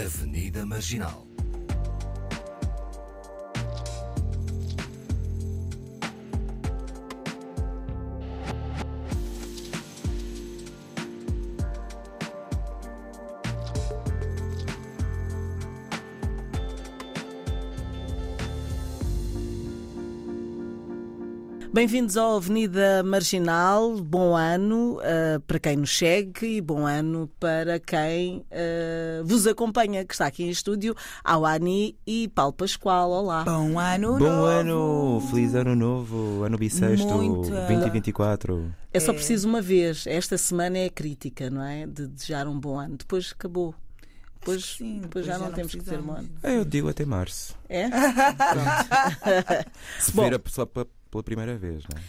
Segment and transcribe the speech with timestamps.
[0.00, 1.29] Avenida Marginal.
[21.72, 23.96] Bem-vindos ao Avenida Marginal.
[24.00, 30.04] Bom ano uh, para quem nos segue e bom ano para quem uh, vos acompanha,
[30.04, 33.10] que está aqui em estúdio, Awani e Paulo Pascoal.
[33.10, 33.44] Olá.
[33.44, 34.46] Bom ano Bom novo.
[34.46, 35.22] ano!
[35.30, 37.54] Feliz ano novo, ano bissexto, Muito.
[37.54, 38.74] É 2024.
[38.92, 38.98] É.
[38.98, 40.08] só preciso uma vez.
[40.08, 41.86] Esta semana é crítica, não é?
[41.86, 42.96] De desejar um bom ano.
[42.96, 43.76] Depois acabou.
[44.40, 46.30] Depois, Sim, depois já, não, temos que dizer bom ano.
[46.42, 47.54] É, Eu digo até março.
[47.68, 47.88] É?
[50.00, 50.24] Se Bom.
[50.24, 52.02] vir a pessoa pela, pela primeira vez, não é?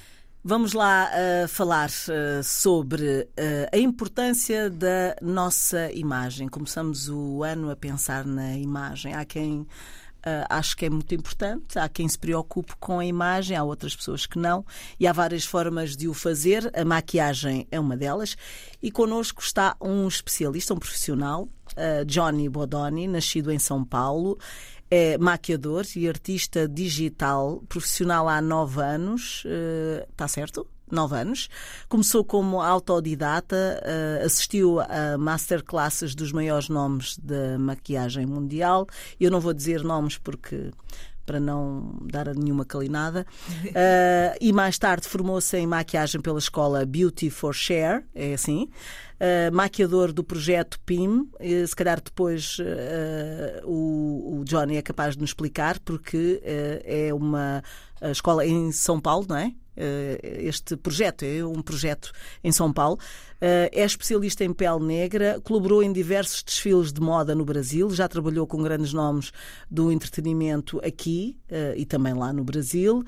[0.43, 3.27] Vamos lá uh, falar uh, sobre uh,
[3.71, 6.47] a importância da nossa imagem.
[6.47, 9.13] Começamos o ano a pensar na imagem.
[9.13, 9.67] Há quem
[10.21, 13.95] uh, ache que é muito importante, há quem se preocupe com a imagem, há outras
[13.95, 14.65] pessoas que não,
[14.99, 16.71] e há várias formas de o fazer.
[16.75, 18.35] A maquiagem é uma delas.
[18.81, 24.37] E connosco está um especialista, um profissional, uh, Johnny Bodoni, nascido em São Paulo.
[24.93, 29.45] É maquiador e artista digital, profissional há nove anos.
[30.11, 30.67] Está certo?
[30.91, 31.49] Nove anos.
[31.87, 38.87] Começou como autodidata, uh, assistiu a masterclasses dos maiores nomes da maquiagem mundial.
[39.19, 40.71] Eu não vou dizer nomes porque
[41.25, 43.25] para não dar a nenhuma calinada.
[43.49, 48.69] Uh, e mais tarde formou-se em maquiagem pela escola Beauty for Share, é assim.
[49.15, 51.29] Uh, maquiador do projeto PIM.
[51.39, 52.57] Uh, se calhar depois
[53.63, 56.41] o, o, Johnny é capaz de nos explicar, porque
[56.83, 57.63] é uma
[58.11, 59.53] escola em São Paulo, não é?
[60.23, 62.11] Este projeto é um projeto
[62.43, 62.99] em São Paulo.
[63.39, 68.45] É especialista em pele negra, colaborou em diversos desfiles de moda no Brasil, já trabalhou
[68.45, 69.31] com grandes nomes
[69.69, 71.35] do entretenimento aqui
[71.75, 73.03] e também lá no Brasil.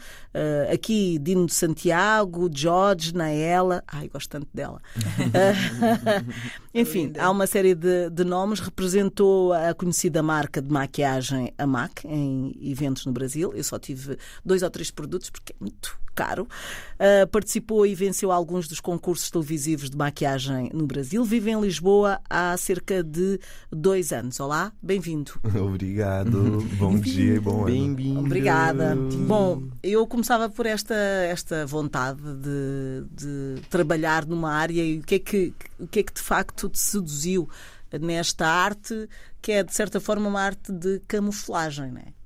[0.72, 3.84] Aqui, Dino de Santiago, George, Naela.
[3.88, 4.82] Ai, gosto tanto dela.
[6.74, 8.60] Enfim, há uma série de, de nomes.
[8.60, 13.54] Representou a conhecida marca de maquiagem, a MAC, em eventos no Brasil.
[13.54, 16.48] Eu só tive dois ou três produtos porque é muito caro.
[16.94, 21.24] Uh, participou e venceu alguns dos concursos televisivos de maquiagem no Brasil.
[21.26, 23.40] Vive em Lisboa há cerca de
[23.72, 24.40] dois anos.
[24.40, 25.34] Olá, bem-vindo.
[25.60, 27.66] Obrigado, bom dia e bom ano.
[27.66, 28.20] Bem-vindo.
[28.22, 28.96] Obrigada.
[28.96, 35.16] Bom, eu começava por esta, esta vontade de, de trabalhar numa área e o que,
[35.16, 37.50] é que, o que é que de facto te seduziu
[38.00, 39.08] nesta arte,
[39.42, 42.23] que é de certa forma uma arte de camuflagem, não é?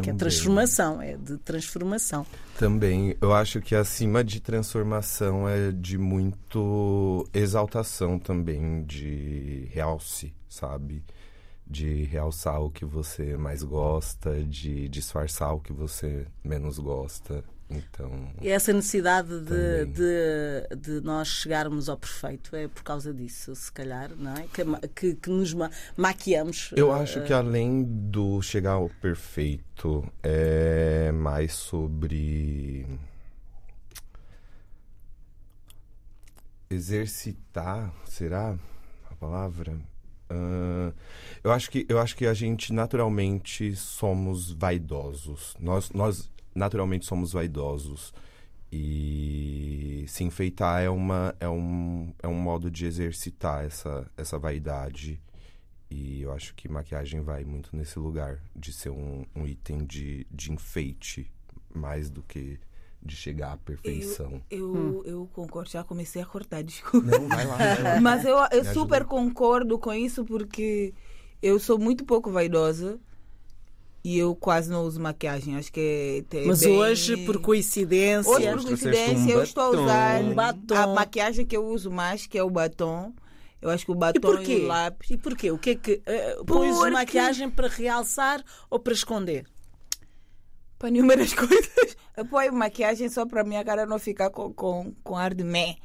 [0.00, 2.26] Que é transformação, é de transformação.
[2.58, 11.04] Também, eu acho que acima de transformação é de muito exaltação também, de realce, sabe?
[11.66, 17.44] De realçar o que você mais gosta, de disfarçar o que você menos gosta.
[17.76, 18.10] Então.
[18.40, 23.72] E essa necessidade de, de, de, nós chegarmos ao perfeito é por causa disso, se
[23.72, 24.46] calhar, não é?
[24.52, 26.70] Que, que, que nos ma maquiamos.
[26.76, 32.86] Eu acho que além do chegar ao perfeito, é mais sobre
[36.70, 38.56] exercitar, será
[39.10, 39.76] a palavra?
[40.30, 40.94] Uh,
[41.44, 45.54] eu acho que eu acho que a gente naturalmente somos vaidosos.
[45.60, 48.12] Nós nós naturalmente somos vaidosos
[48.70, 55.20] e se enfeitar é uma é um é um modo de exercitar essa essa vaidade
[55.90, 60.26] e eu acho que maquiagem vai muito nesse lugar de ser um, um item de,
[60.30, 61.30] de enfeite
[61.74, 62.58] mais do que
[63.04, 64.40] de chegar à perfeição.
[64.48, 65.02] Eu, eu, hum.
[65.04, 67.06] eu, concordo, já comecei a cortar, desculpa.
[67.06, 67.56] Não, vai lá.
[67.56, 68.00] Vai lá.
[68.00, 70.94] Mas eu, eu super concordo com isso porque
[71.42, 72.98] eu sou muito pouco vaidosa
[74.04, 75.56] e eu quase não uso maquiagem.
[75.56, 76.44] Acho que é.
[76.44, 76.76] Mas bem...
[76.76, 78.30] hoje, por coincidência.
[78.30, 80.74] Hoje, por coincidência, um eu estou a usar um batom.
[80.74, 83.12] a maquiagem que eu uso mais, que é o batom.
[83.60, 85.10] Eu acho que o batom e, e o lápis.
[85.10, 85.50] E porquê?
[85.52, 86.02] O que é que.
[86.38, 86.90] Uh, pões porque...
[86.90, 89.46] maquiagem para realçar ou para esconder?
[90.78, 91.96] Para inúmeras coisas.
[92.16, 95.44] Eu ponho maquiagem só para a minha cara não ficar com, com, com ar de
[95.44, 95.76] mé.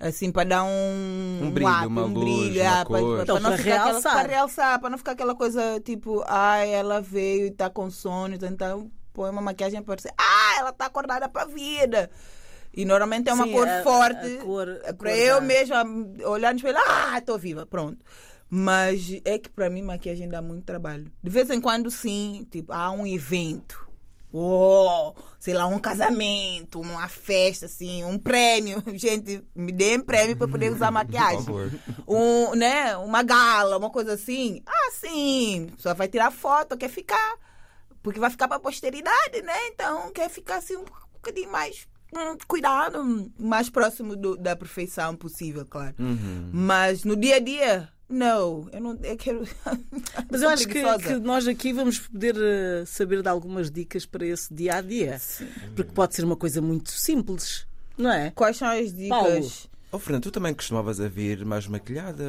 [0.00, 2.98] Assim, para dar um, um brilho, um, uma um luz, brilho, uma ah, cor.
[2.98, 3.98] para, então, para, não para ficar realçar.
[3.98, 7.90] Aquela, para realçar, para não ficar aquela coisa tipo, ai, ela veio e está com
[7.90, 12.10] sono, então põe uma maquiagem para dizer, ah, ela está acordada para a vida.
[12.72, 14.38] E normalmente é uma Sim, cor a, forte.
[14.38, 15.40] A cor, a para cor eu da...
[15.42, 15.84] mesma
[16.24, 18.02] olhar no espelho, ah, estou viva, pronto.
[18.48, 21.12] Mas é que para mim maquiagem dá muito trabalho.
[21.22, 23.89] De vez em quando, sim, tipo, há um evento.
[24.32, 28.82] Oh, sei lá, um casamento, uma festa, assim, um prêmio.
[28.94, 31.44] Gente, me dê um prêmio para poder usar maquiagem.
[31.44, 31.70] Por favor.
[32.06, 34.62] Um, né, uma gala, uma coisa assim.
[34.66, 35.68] Ah, assim.
[35.78, 37.34] Só vai tirar foto, quer ficar.
[38.02, 39.66] Porque vai ficar pra posteridade, né?
[39.68, 41.86] Então quer ficar assim um bocadinho mais
[42.16, 45.94] hum, cuidado, mais próximo do- da perfeição possível, claro.
[45.98, 46.50] Uhum.
[46.52, 48.68] Mas no dia a dia, não.
[48.72, 49.46] Eu não eu quero.
[50.30, 54.26] Mas eu acho que, que nós aqui vamos poder eh, saber de algumas dicas para
[54.26, 55.20] esse dia a dia.
[55.74, 57.66] Porque pode ser uma coisa muito simples,
[57.96, 58.30] não é?
[58.32, 59.68] Quais são as dicas?
[59.92, 62.22] Oh, Fernando, tu também costumavas a vir mais maquilhada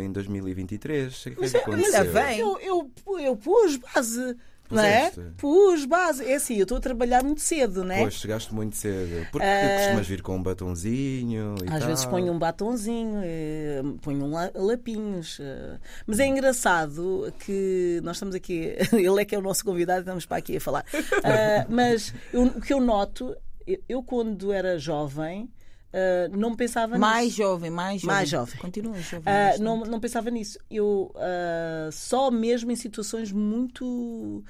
[0.00, 1.12] em 2023?
[1.12, 2.00] O que é que Mas, é- aconteceu?
[2.00, 2.38] ainda bem.
[2.38, 4.36] eu, eu, eu pus base,
[4.76, 5.10] não é?
[5.36, 6.24] Pus base.
[6.24, 8.00] É assim, eu estou a trabalhar muito cedo, não é?
[8.00, 9.26] Pois, chegaste muito cedo.
[9.32, 11.88] Porque Ah, costumas vir com um batonzinho e Às tal.
[11.88, 15.38] vezes ponho um batonzinho, eh, ponho um la- lapinhos.
[15.40, 15.78] eh.
[16.06, 20.26] Mas é engraçado que nós estamos aqui, ele é que é o nosso convidado, estamos
[20.26, 20.84] para aqui a falar.
[21.24, 23.34] Ah, mas eu- o que eu noto,
[23.66, 25.48] eu, eu quando era jovem,
[25.92, 27.36] ah, não pensava Mais nisso.
[27.38, 28.16] jovem, mais jovem.
[28.16, 28.56] Mais jovem.
[28.58, 29.24] Continua jovem.
[29.24, 29.62] Bastante.
[29.62, 30.58] não, não pensava nisso.
[30.70, 34.44] Eu ah, só mesmo em situações muito.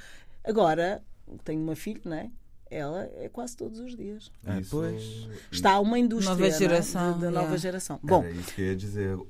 [0.44, 1.02] Agora,
[1.44, 2.30] tenho uma filha, não é?
[2.70, 4.30] Ela é quase todos os dias.
[4.46, 5.28] Ah, pois.
[5.50, 6.58] Está uma indústria Nova não é?
[6.58, 7.42] geração, da yeah.
[7.42, 7.98] nova geração.
[8.00, 9.26] Bom, Era isso que eu ia dizer, o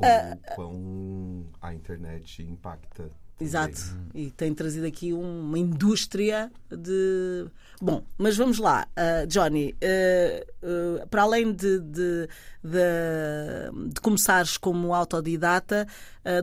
[0.54, 3.10] quão a internet impacta.
[3.40, 3.80] Exato.
[4.14, 7.46] E tem trazido aqui uma indústria de.
[7.80, 8.86] Bom, mas vamos lá.
[8.90, 12.28] Uh, Johnny, uh, uh, para além de, de,
[12.62, 15.86] de, de começares como autodidata,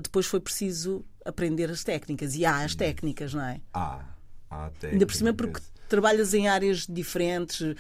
[0.02, 2.36] depois foi preciso aprender as técnicas.
[2.36, 3.62] E há as técnicas, não é?
[3.74, 4.04] Ah,
[4.50, 4.90] até.
[4.90, 7.76] Ainda por cima porque trabalhas em áreas diferentes,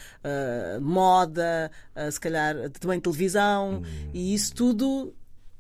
[0.82, 1.72] moda,
[2.12, 3.82] se calhar também televisão,
[4.14, 5.14] e isso tudo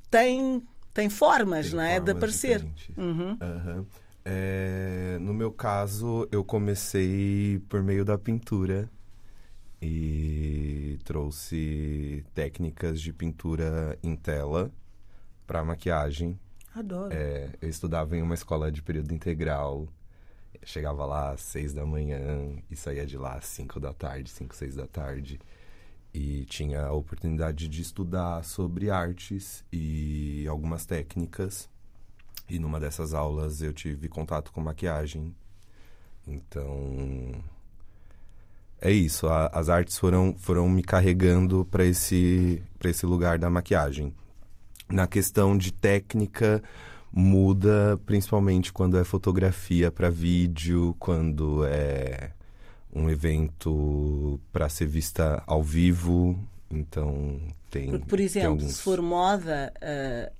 [0.09, 0.63] tem,
[0.97, 1.99] tem formas, não é?
[1.99, 2.65] De aparecer.
[2.97, 3.37] Uhum.
[3.39, 3.85] Aham.
[4.25, 8.89] É, no meu caso, eu comecei por meio da pintura
[9.79, 14.71] e trouxe técnicas de pintura em tela
[15.45, 16.37] para maquiagem.
[16.73, 17.13] Adoro.
[17.13, 19.87] É, eu estudava em uma escola de período integral.
[20.63, 24.55] Chegava lá às seis da manhã e saía de lá às cinco da tarde, cinco,
[24.55, 25.39] seis da tarde.
[26.13, 31.69] E tinha a oportunidade de estudar sobre artes e algumas técnicas.
[32.49, 35.35] E numa dessas aulas eu tive contato com maquiagem.
[36.25, 37.33] Então.
[38.79, 43.49] É isso, a- as artes foram, foram me carregando para esse, pra esse lugar da
[43.49, 44.13] maquiagem.
[44.89, 46.61] Na questão de técnica,
[47.11, 52.31] muda principalmente quando é fotografia para vídeo, quando é
[52.97, 56.37] um evento para ser vista ao vivo.
[56.69, 57.39] Então,
[57.71, 57.89] tem.
[57.89, 60.31] Porque, por tem exemplo, alguns- se for moda, ah,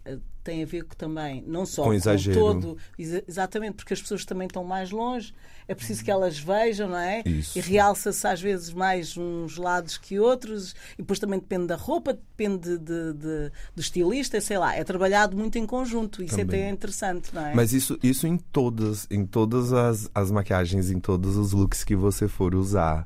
[0.48, 4.24] tem a ver com também, não só Com com, todo, exa- exatamente, porque as pessoas
[4.24, 5.34] também estão mais longe,
[5.68, 7.22] é preciso que elas vejam, não é?
[7.26, 7.58] Isso.
[7.58, 12.14] E realça-se às vezes mais uns lados que outros, e depois também depende da roupa,
[12.14, 16.62] depende de, de- do estilista, sei lá, é trabalhado muito em conjunto, isso Também.
[16.62, 17.54] até é interessante, não é?
[17.54, 21.96] Mas isso, isso em todas, em todas as, as maquiagens, em todos os looks que
[21.96, 23.06] você for usar.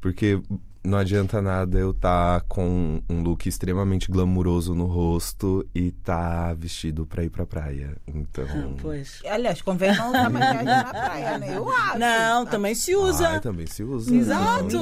[0.00, 0.40] Porque
[0.88, 7.06] não adianta nada eu estar com um look extremamente glamuroso no rosto e tá vestido
[7.06, 7.96] pra ir pra praia.
[8.06, 8.46] Então.
[8.80, 9.20] Pois.
[9.28, 11.56] Aliás, convém não usar maquiagem na praia, né?
[11.56, 11.98] Eu acho.
[11.98, 13.28] Não, também se usa.
[13.36, 14.14] Ah, também se usa.
[14.14, 14.78] Exato.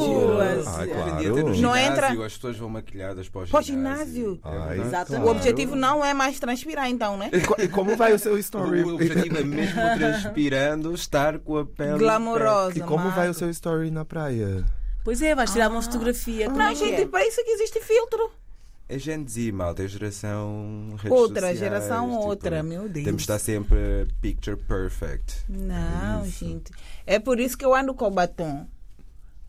[0.67, 1.37] Ah, claro.
[1.47, 4.06] Não ginásio, entra- as pessoas vão maquilhadas para o Para o ginásio.
[4.06, 4.41] ginásio.
[4.44, 4.88] É Ai, verdade.
[4.88, 5.26] Exatamente.
[5.26, 7.31] O objetivo não é mais transpirar, então, né?
[7.32, 8.82] E co- como vai o seu story?
[8.82, 11.99] O objetivo é mesmo transpirando, estar com a pele.
[11.99, 12.78] Glamourosa.
[12.78, 14.64] E como vai o seu story na praia?
[15.07, 16.47] Pois é, vais tirar uma fotografia.
[16.47, 17.07] Como Não, é gente, é?
[17.07, 18.29] para isso é que existe filtro.
[18.89, 20.97] É Gen Z, malta, é geração.
[20.99, 23.05] redes Outra, sociais, geração tipo, outra, meu Deus.
[23.05, 25.45] Temos de estar sempre picture perfect.
[25.49, 26.45] Não, Isso.
[26.45, 26.73] gente.
[27.07, 28.67] É por isso que eu ando com batom.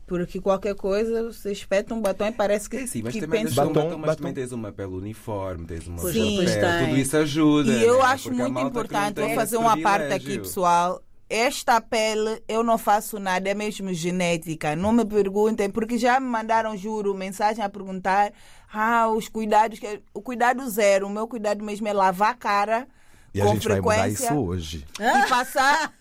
[0.06, 3.42] Porque qualquer coisa, você espeta um batom e parece que, É sim, mas que também,
[3.42, 3.56] pensa.
[3.56, 4.18] batom, Batom, batom, mas batom.
[4.18, 6.86] também tens uma pele uniforme, tens uma tem.
[6.86, 7.72] tudo isso ajuda.
[7.72, 8.04] E eu né?
[8.04, 11.02] acho Porque muito importante, vou fazer uma parte aqui, pessoal.
[11.30, 14.74] Esta pele eu não faço nada, é mesmo genética.
[14.74, 18.32] Não me perguntem, porque já me mandaram, juro, mensagem a perguntar:
[18.72, 21.06] ah, os cuidados, que- o cuidado zero.
[21.06, 22.88] O meu cuidado mesmo é lavar a cara.
[23.34, 24.86] E a com gente vai mudar frequência isso hoje.
[24.98, 25.92] e passar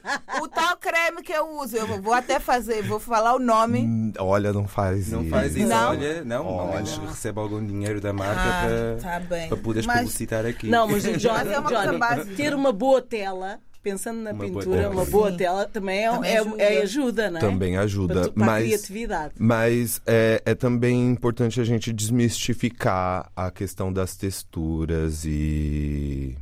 [0.41, 1.75] o tal creme que eu uso.
[1.75, 3.81] Eu vou até fazer, vou falar o nome.
[3.81, 5.29] Hum, Olha, não faz Não isso.
[5.29, 5.89] faz isso, Não?
[5.89, 6.75] olha, não, Olha.
[6.75, 10.67] menos recebe algum dinheiro da marca Ah, para, tá poderes Mas- publicitar aqui.
[10.69, 12.35] Não, mas, Johnny, Mas é uma coisa Johnny, básica.
[12.37, 13.59] ter uma boa tela,
[13.91, 14.93] pensando na Uma boa pintura, tela.
[14.93, 15.37] uma boa Sim.
[15.37, 16.63] tela também é, Também é- ajuda.
[16.63, 17.41] é ajuda, não é?
[17.41, 18.13] Também ajuda.
[18.13, 19.33] Para, tu- para a mas criatividade.
[19.39, 26.35] mas é, é também importante a gente desmistificar a questão das texturas e.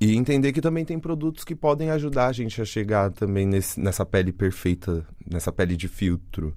[0.00, 3.80] E entender que também tem produtos que podem ajudar a gente a chegar também nesse-
[3.80, 6.54] nessa pele perfeita, nessa pele de filtro.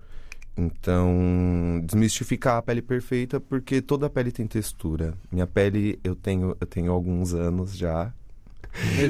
[0.56, 5.16] Então, desmistificar a pele perfeita, porque toda pele tem textura.
[5.32, 8.14] Minha pele, eu tenho, eu tenho alguns anos já.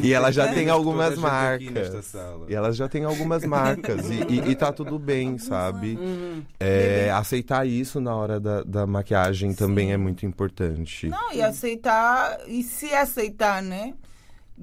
[0.03, 2.13] E ela já tem algumas marcas.
[2.47, 4.09] E elas já têm algumas marcas.
[4.09, 5.95] e, e, e tá tudo bem, sabe?
[5.95, 6.43] Uhum.
[6.59, 11.07] É, aceitar isso na hora da, da maquiagem também é muito importante.
[11.07, 13.93] Não, e aceitar, e se aceitar, né?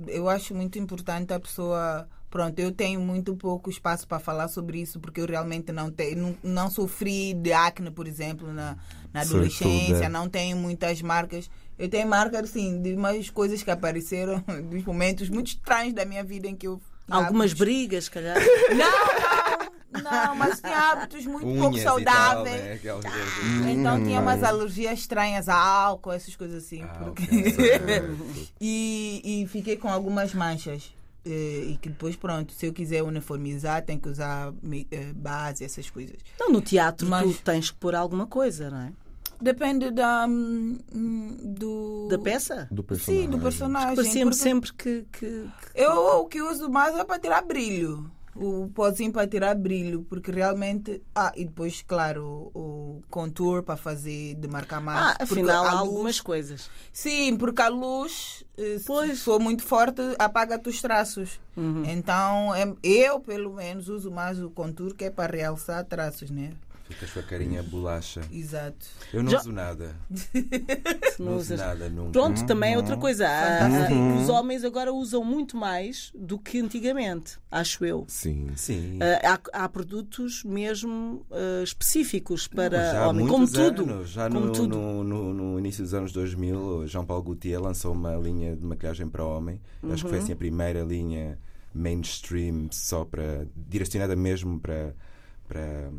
[0.06, 2.08] Eu acho muito importante a pessoa.
[2.30, 6.14] Pronto, eu tenho muito pouco espaço para falar sobre isso, porque eu realmente não, te,
[6.14, 8.76] não, não sofri de acne, por exemplo, na,
[9.14, 10.08] na adolescência, Sortuda.
[10.10, 11.48] não tenho muitas marcas.
[11.78, 16.24] Eu tenho marcas, assim, de umas coisas que apareceram, dos momentos muito estranhos da minha
[16.24, 16.80] vida em que eu.
[17.10, 18.36] Algumas hábitos- brigas, se calhar.
[18.38, 22.60] Não, não, não, mas tinha hábitos muito pouco Unhas tal, saudáveis.
[22.62, 22.72] né?
[22.74, 23.66] Aquelas coisas.
[23.70, 24.46] Então tinha umas Hum.
[24.46, 26.82] alergias estranhas a álcool, essas coisas assim.
[26.82, 28.48] Ah, porque- ok.
[28.60, 30.92] e, e fiquei com algumas manchas.
[31.24, 34.52] eh, E que depois, pronto, se eu quiser uniformizar, tenho que usar
[34.90, 36.16] eh, base, essas coisas.
[36.34, 38.92] Então, no teatro, Mas- tu tens que pôr alguma coisa, não é?
[39.40, 40.26] Depende da.
[40.28, 40.78] hum,
[41.44, 42.08] do.
[42.10, 42.66] Da peça?
[42.70, 43.24] Do personagem.
[43.24, 43.94] Sim, do personagem.
[43.96, 45.06] Parecia-me porque sempre que.
[45.12, 48.10] que- que- Eu o que uso mais é para tirar brilho.
[48.40, 51.02] O pozinho para tirar brilho, porque realmente.
[51.14, 52.58] Ah, e depois, claro, o,
[52.98, 55.16] o contour para fazer, demarcar mais.
[55.18, 56.70] Ah, afinal, há luz- algumas coisas.
[56.92, 59.18] Sim, porque a luz, eh, Pois.
[59.18, 61.40] se for muito forte, apaga-te os traços.
[61.56, 61.82] Uhum.
[61.84, 66.52] Então, é- eu, pelo menos, uso mais o contour, que é para realçar traços, né?
[66.88, 68.22] Ficas com a carinha bolacha.
[68.32, 68.86] Exato.
[69.12, 69.94] Eu não Já- uso nada.
[70.10, 71.60] Se não uso usas.
[71.60, 72.12] nada nunca.
[72.12, 73.28] Pronto, também é outra coisa.
[73.28, 74.16] Há- há- Fantástico.
[74.22, 78.04] Os homens agora usam muito mais do que antigamente, acho eu.
[78.08, 78.48] Sim.
[78.56, 78.98] Sim.
[79.22, 83.82] Ah, há, há produtos mesmo ah, específicos para Já há homem, como tudo.
[83.82, 84.68] anos, já como no, tudo.
[84.78, 89.08] No, no- no início dos anos 2000, o Jean-Paul Gaultier lançou uma linha de maquilhagem
[89.08, 89.60] para homem.
[89.82, 90.16] Eu Acho que Uhum.
[90.16, 91.38] foi assim a primeira linha
[91.74, 94.94] mainstream só para direcionada mesmo para
[95.48, 95.90] para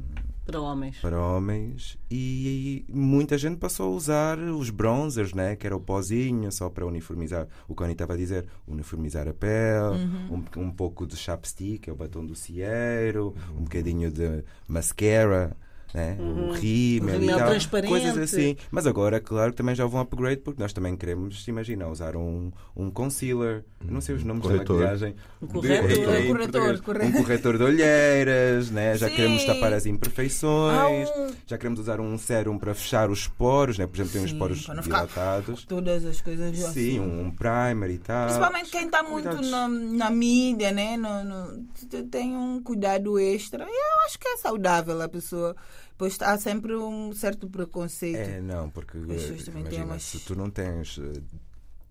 [0.46, 0.98] Para homens.
[1.02, 5.56] para homens e muita gente passou a usar os bronzers, né?
[5.56, 7.48] que era o pozinho, só para uniformizar.
[7.68, 9.98] O Connie estava a dizer, uniformizar a pele,
[10.30, 10.44] Uhum.
[10.58, 15.56] um, um pouco de chapstick, que é o batom do cieiro, um bocadinho de mascara.
[15.92, 16.16] Né?
[16.20, 18.56] O rímel, O e tal, coisas assim.
[18.70, 22.16] Mas agora, claro, também já houve um upgrade porque nós também queremos, se imagina, usar
[22.16, 24.66] um, um concealer, não sei os nomes Corretor.
[24.82, 25.88] da maquilhagem, Um corretor.
[25.88, 25.96] De-
[26.28, 27.02] Corretor, corretor.
[27.08, 28.96] um corretor de olheiras, né?
[28.98, 29.16] já Sim.
[29.16, 33.80] queremos tapar as imperfeições, Ah, um- já queremos usar um sérum para fechar os poros,
[33.80, 33.88] né?
[33.88, 35.66] por exemplo, tem os Sim, poros dilatados.
[35.66, 37.00] Todas as coisas Sim, assim.
[37.00, 38.26] um primer e tal.
[38.28, 40.96] Principalmente quem está muito na, na mídia, né?
[40.98, 41.64] No, no-
[42.12, 43.64] tem um cuidado extra.
[43.64, 45.56] E eu acho que é saudável a pessoa.
[46.00, 48.16] Pois há sempre um certo preconceito.
[48.18, 51.22] É, não, porque têm imagina, umas- se tu não tens eh,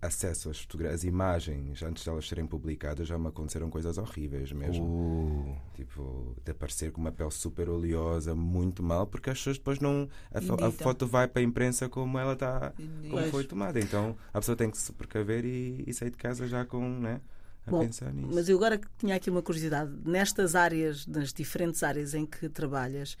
[0.01, 4.83] acesso às às imagens antes de elas serem publicadas, já me aconteceram coisas horríveis mesmo.
[4.83, 9.79] Uh, Tipo, de aparecer com uma pele super oleosa, muito mal, porque as pessoas depois
[9.79, 10.09] não.
[10.33, 12.73] A, fo- a foto vai para a imprensa como ela está.
[13.09, 13.79] Como foi tomada.
[13.79, 16.81] Então a pessoa tem que se precaver e, e sair de casa já com.
[16.99, 17.21] Né,
[17.67, 18.33] a Bom, pensar nisso.
[18.33, 19.91] Mas eu agora tinha aqui uma curiosidade.
[20.03, 23.17] Nestas áreas, nas diferentes áreas em que trabalhas,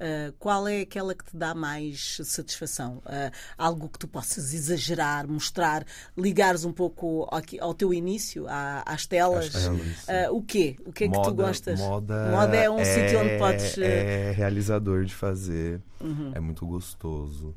[0.00, 3.02] ah, qual é aquela que te dá mais satisfação?
[3.04, 5.84] Ah, algo que tu possas exagerar, mostrar,
[6.16, 9.54] ligares um pouco ao, ao teu início, à- às telas?
[10.08, 10.76] Ah, o quê?
[10.86, 11.78] O que é que tu gostas?
[11.78, 13.76] Moda, Moda é um sítio onde podes.
[13.76, 13.84] Uhum.
[13.84, 15.80] É realizador de fazer.
[16.34, 17.54] É muito gostoso.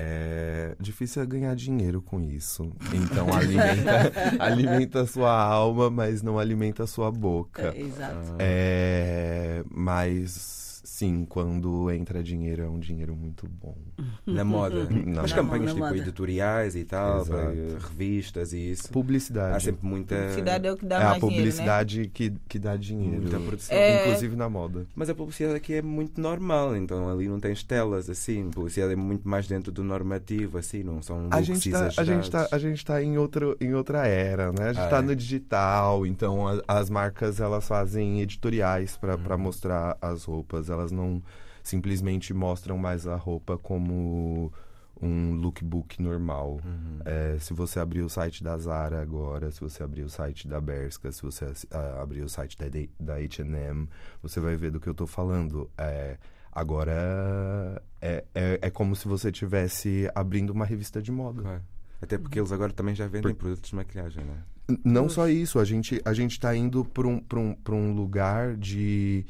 [0.00, 2.70] É difícil é ganhar dinheiro com isso.
[2.94, 7.74] Então alimenta, alimenta a sua alma, mas não alimenta a sua boca.
[7.76, 8.36] eh, exato.
[8.38, 10.67] É, mas
[10.98, 13.76] sim, quando entra dinheiro é um dinheiro muito bom.
[14.26, 14.84] Na moda.
[14.90, 15.34] Na Mas moda.
[15.34, 15.96] campanhas tipo moda.
[15.96, 18.90] editoriais e tal, eh, revistas e isso.
[18.90, 19.56] Publicidade.
[19.56, 20.16] Há sempre muita.
[20.16, 21.42] Publicidade é o que dá é a mais dinheiro, né?
[21.42, 23.22] publicidade que, que dá dinheiro.
[23.22, 23.76] Muita produção.
[23.76, 24.06] É.
[24.08, 24.86] Inclusive na moda.
[24.94, 28.48] Mas a publicidade aqui é muito normal, então ali não tens telas assim.
[28.48, 32.04] A publicidade é muito mais dentro do normativo, assim, não são A gente, tá, a,
[32.04, 34.70] gente tá, a gente tá em, outro, em outra era, né?
[34.70, 35.02] A gente Ah, tá é?
[35.02, 39.38] no digital, então a- as marcas elas fazem editoriais para Uhum.
[39.38, 40.68] mostrar as roupas.
[40.70, 41.22] Elas não
[41.62, 44.52] simplesmente mostram mais a roupa como
[45.00, 46.58] um lookbook normal.
[46.64, 46.98] Uhum.
[47.04, 50.60] É, se você abrir o site da Zara agora, se você abrir o site da
[50.60, 52.66] Bershka, se você ah, abrir o site da,
[52.98, 53.88] da H&M,
[54.22, 55.70] você vai ver do que eu tô falando.
[55.78, 56.16] É,
[56.50, 61.42] agora é, é, é como se você estivesse abrindo uma revista de moda.
[61.42, 61.62] Claro.
[62.00, 64.38] Até porque eles agora também já vendem produtos de maquilhagem, não é?
[64.70, 67.74] N- Não só isso, a gente, a gente tá indo para um, pra um, pra
[67.74, 69.24] um lugar de,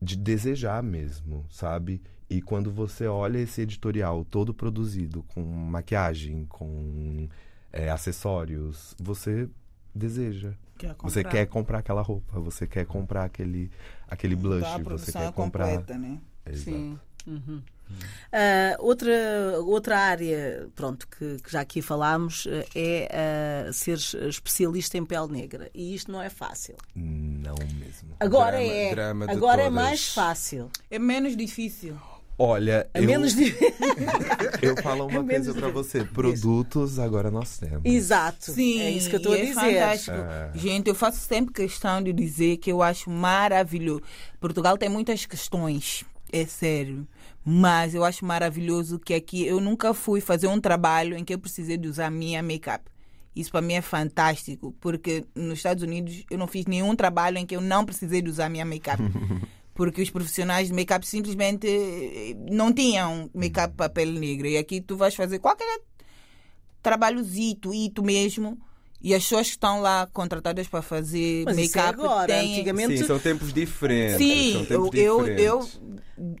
[0.00, 2.00] de desejar mesmo, sabe?
[2.30, 7.28] E quando você olha esse editorial todo produzido com maquiagem, com
[7.72, 9.48] é, acessórios, você
[9.94, 10.52] deseja.
[10.76, 13.70] Quer Você quer comprar aquela roupa, você quer comprar aquele,
[14.08, 15.66] aquele blush, Então, a você produção quer comprar.
[15.66, 16.20] completa, né?
[16.46, 16.70] Exato.
[16.70, 16.98] Sim.
[17.26, 17.62] Uhum.
[18.32, 19.10] Ah, outra,
[19.64, 23.96] outra área, pronto, que, que já aqui falámos, eh, é ah, ser
[24.28, 25.70] especialista em pele negra.
[25.74, 26.76] E isto não é fácil.
[26.94, 28.14] Não mesmo.
[28.20, 28.90] Agora Drama- é.
[28.94, 29.82] drama de Agora é todas.
[29.82, 30.70] mais fácil.
[30.90, 31.96] É menos difícil.
[32.40, 33.52] Olha, É eu, menos di-
[34.62, 35.72] eu falo uma É coisa difícil.
[35.72, 36.04] você.
[36.04, 37.80] Produtos agora nós temos.
[37.84, 38.52] Exato.
[38.52, 39.54] Sim, é isso que eu estou a é dizer.
[39.54, 40.16] fantástico.
[40.54, 44.02] Gente, eu faço sempre questão de dizer que eu acho maravilhoso.
[44.38, 47.08] Portugal tem muitas questões, é sério.
[47.50, 51.38] Mas eu acho maravilhoso que aqui eu nunca fui fazer um trabalho em que eu
[51.38, 52.84] precisei de usar minha make-up.
[53.34, 57.46] Isso para mim é fantástico, porque nos Estados Unidos eu não fiz nenhum trabalho em
[57.46, 59.02] que eu não precisei de usar minha make-up.
[59.72, 64.48] Porque os profissionais de make-up simplesmente eh, não tinham make-up para pele negra.
[64.48, 65.80] E aqui tu vais fazer qualquer
[66.82, 68.58] trabalhozito, ito mesmo.
[69.00, 72.26] E as pessoas que estão lá contratadas para fazer é make-up agora.
[72.26, 72.52] têm.
[72.52, 74.16] Antigamente Sim, são tempos diferentes.
[74.16, 75.80] Sim, eu tempos eu diferentes.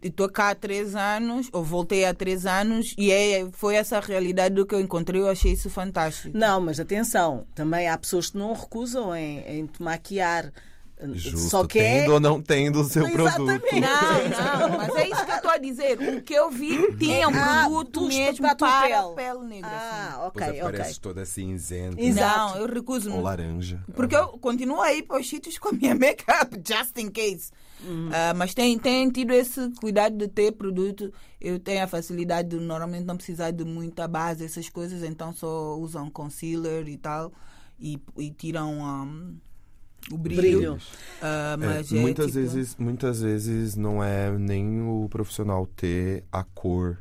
[0.02, 4.00] estou cá há três anos, ou voltei há três anos, e é, foi essa a
[4.00, 5.20] realidade do que eu encontrei.
[5.20, 6.36] Eu achei isso fantástico.
[6.36, 10.52] Não, mas atenção, também há pessoas que não recusam em, em te maquiar.
[11.14, 12.00] Justo, Só que é.
[12.00, 13.60] tendo ou não tendo o seu Exatamente.
[13.60, 13.80] produto.
[13.80, 15.98] Não, não, mas é isso que eu estou a dizer.
[16.18, 19.14] O que eu vi tinha um Ah, produto tu mesmo para a para pele.
[19.14, 19.70] pele negra.
[19.70, 19.86] assim.
[20.12, 20.94] Ah, ok, Depois ok.
[21.00, 22.00] toda cinzenta.
[22.00, 22.54] Exato.
[22.54, 23.14] Não, eu recuso-me.
[23.14, 23.80] Ou laranja.
[23.94, 27.50] Porque eu continuo a ir para os sítios com a minha make-up, just in case.
[28.12, 31.12] Ah, mas tem, tem tido esse cuidado de ter produto.
[31.40, 35.76] Eu tenho a facilidade de normalmente não precisar de muita base, essas coisas, então só
[35.78, 37.32] usam concealer e tal.
[37.78, 39.36] E, e tiram um,
[40.10, 40.40] o brilho.
[40.40, 40.78] Brilho.
[41.20, 46.42] É, mas é, muitas, tipo, vezes, muitas vezes não é nem o profissional ter a
[46.42, 46.98] cor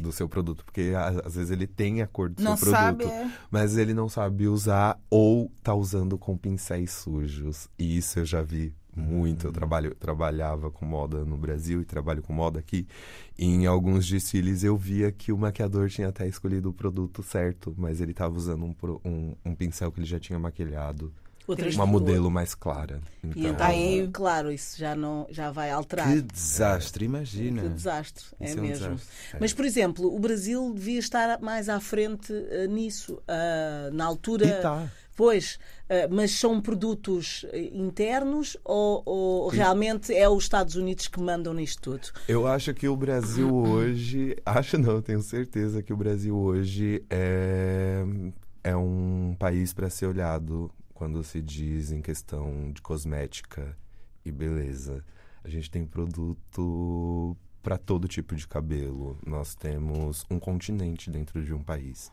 [0.00, 0.92] do seu produto, porque
[1.24, 3.32] às vezes ele tem a cor do Não seu sabe, produto, é.
[3.50, 7.68] mas ele não sabe usar ou tá usando com pincéis sujos.
[7.78, 9.46] E isso eu já vi muito.
[9.46, 12.86] Eu trabalho, trabalhava com moda no Brasil e trabalho com moda aqui.
[13.38, 17.74] E em alguns desfiles eu via que o maquiador tinha até escolhido o produto certo,
[17.76, 18.74] mas ele estava usando um,
[19.04, 21.12] um, um pincel que ele já tinha maquiado.
[21.48, 23.00] Outras Uma modelo mais clara.
[23.24, 26.06] E Então, então, Aí- claro, isso já, não, já vai alterar.
[26.12, 27.62] Que desastre, imagina.
[27.62, 28.88] Que desastre, é Isso é um mesmo.
[28.94, 29.36] desastre.
[29.40, 33.20] Mas, por exemplo, o Brasil devia estar mais à frente eh, nisso.
[33.26, 34.46] Ah, na altura.
[34.46, 34.92] E tá.
[35.16, 41.18] Pois, ah, mas são produtos eh, internos ou, ou realmente é os Estados Unidos que
[41.18, 42.08] mandam nisto tudo?
[42.28, 44.36] Eu acho que o Brasil hoje.
[44.44, 48.04] Acho não, eu tenho certeza que o Brasil hoje é,
[48.62, 53.78] é um país para ser olhado quando se diz em questão de cosmética
[54.24, 55.04] e beleza.
[55.44, 59.16] A gente tem produto para todo tipo de cabelo.
[59.24, 62.10] Nós temos um continente dentro de um país.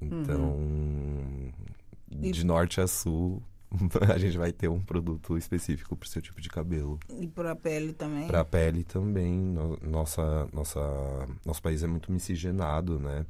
[0.00, 1.52] Então,
[2.08, 3.42] de norte a sul,
[4.14, 6.98] a gente vai ter um produto específico para o seu tipo de cabelo.
[7.20, 8.26] E para a pele também.
[8.26, 9.32] Para a pele também.
[9.32, 10.80] No- Nossa, nossa,
[11.44, 13.26] nosso país é muito miscigenado, né?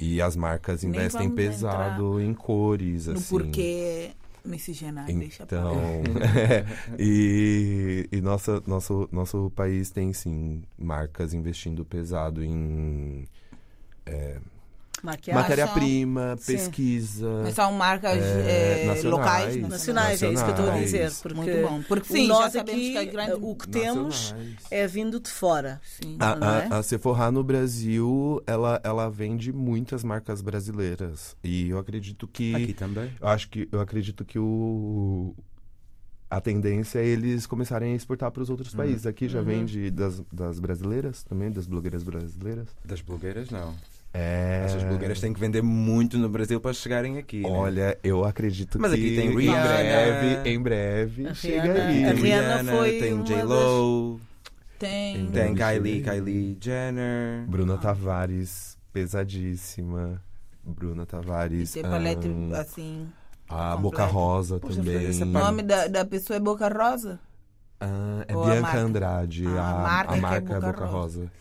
[0.00, 3.38] E as marcas investem pesado em cores, No assim.
[3.38, 4.10] porquê
[4.44, 5.58] miscigenar, deixa pra.
[5.58, 6.02] Então,
[6.98, 13.26] e, e nossa, nosso, nosso país tem sim marcas investindo pesado em
[15.04, 15.42] Maquiagem?
[15.42, 17.42] matéria-prima, pesquisa.
[17.42, 19.04] Mas são marcas É, eh, nacionais.
[19.04, 19.68] locais, né?
[19.68, 21.04] Nacionais, é isso que eu estou a dizer.
[21.04, 21.20] Nacionais.
[21.22, 21.82] Porque Muito bom.
[21.86, 23.38] Porque o sim, nós aqui, que as grandes...
[23.40, 24.56] o que temos Nacionais.
[24.70, 25.80] é vindo de fora.
[25.84, 26.16] Sim.
[26.18, 26.68] A, não é?
[26.70, 31.36] a, a Sephora no Brasil, ela, ela vende muitas marcas brasileiras.
[31.44, 32.54] E eu acredito que.
[32.54, 33.12] Aqui também.
[33.20, 35.34] Eu acho que eu acredito que o
[36.30, 38.78] a tendência é eles começarem a exportar para os outros Uhum.
[38.78, 39.06] países.
[39.06, 42.68] Aqui já vende das, das brasileiras também, das blogueiras brasileiras.
[42.84, 43.72] Das blogueiras, não.
[44.16, 44.62] É...
[44.64, 47.40] Essas blogueiras têm que vender muito no Brasil para chegarem aqui.
[47.42, 47.48] né?
[47.48, 49.60] Olha, eu acredito Mas que aqui tem em Rihanna.
[49.66, 52.04] breve, em breve, A chega Rihanna- aí.
[52.04, 54.20] a Tem Rihanna foi tem uma J-Lo,
[54.78, 55.26] Tem...
[55.26, 56.00] tem Kylie.
[56.02, 57.44] Kylie Jenner.
[57.48, 60.22] Bruna Tavares, pesadíssima.
[60.62, 61.72] Bruna Tavares.
[61.72, 63.08] Tem palete ahn, assim...
[63.48, 63.76] a completa.
[63.82, 65.10] Boca Rosa Poxa, também.
[65.10, 67.18] O nome da, da pessoa é Boca Rosa?
[67.80, 68.78] Ah, é Ou Bianca?
[68.78, 69.44] Andrade.
[69.48, 71.32] Ah, a, a marca a que é marca Boca Boca Rosa.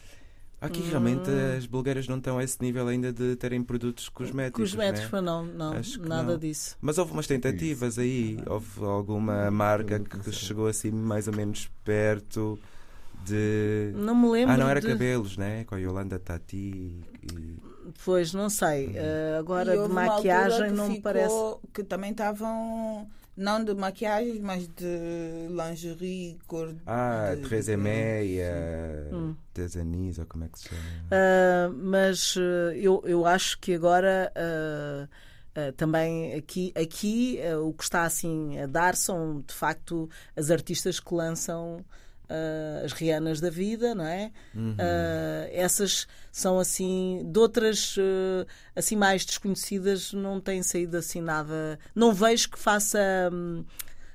[0.64, 4.72] Aqui realmente as blogueiras não estão a esse nível ainda de terem produtos cosméticos.
[4.72, 5.22] Cosméticos, né?
[5.22, 6.38] não, não nada não.
[6.40, 6.78] disso.
[6.80, 8.38] Mas houve umas tentativas aí.
[8.48, 12.58] Houve alguma marca que chegou assim mais ou menos perto
[13.26, 13.92] de.
[13.94, 14.54] Não me lembro.
[14.54, 14.88] Ah, não era de...
[14.88, 15.66] cabelos, né?
[15.66, 16.56] Com a Yolanda Tati.
[16.56, 17.58] E...
[18.06, 18.94] Pois, não sei.
[18.96, 21.36] Eh, agora E de maquiagem não me parece.
[21.74, 23.06] Que também estavam...
[23.36, 26.76] Não de maquiagem, mas de lingerie, cor...
[26.86, 29.36] Ah, de- Teresa Meia, Hum.
[30.20, 30.82] Ou como é que se chama?
[31.12, 35.08] Ah, mas eh, eu, eu acho que agora ah,
[35.56, 40.50] ah, também aqui, aqui ah, o que está assim a dar são de facto as
[40.52, 41.84] artistas que lançam
[42.30, 44.32] ah, as Rianas da vida, não é?
[44.56, 44.76] Uhum.
[44.80, 51.80] Ah, essas são assim, de outras ah, assim mais desconhecidas, não tem saído assim nada.
[51.96, 53.00] Não vejo que faça.
[53.32, 53.64] hum,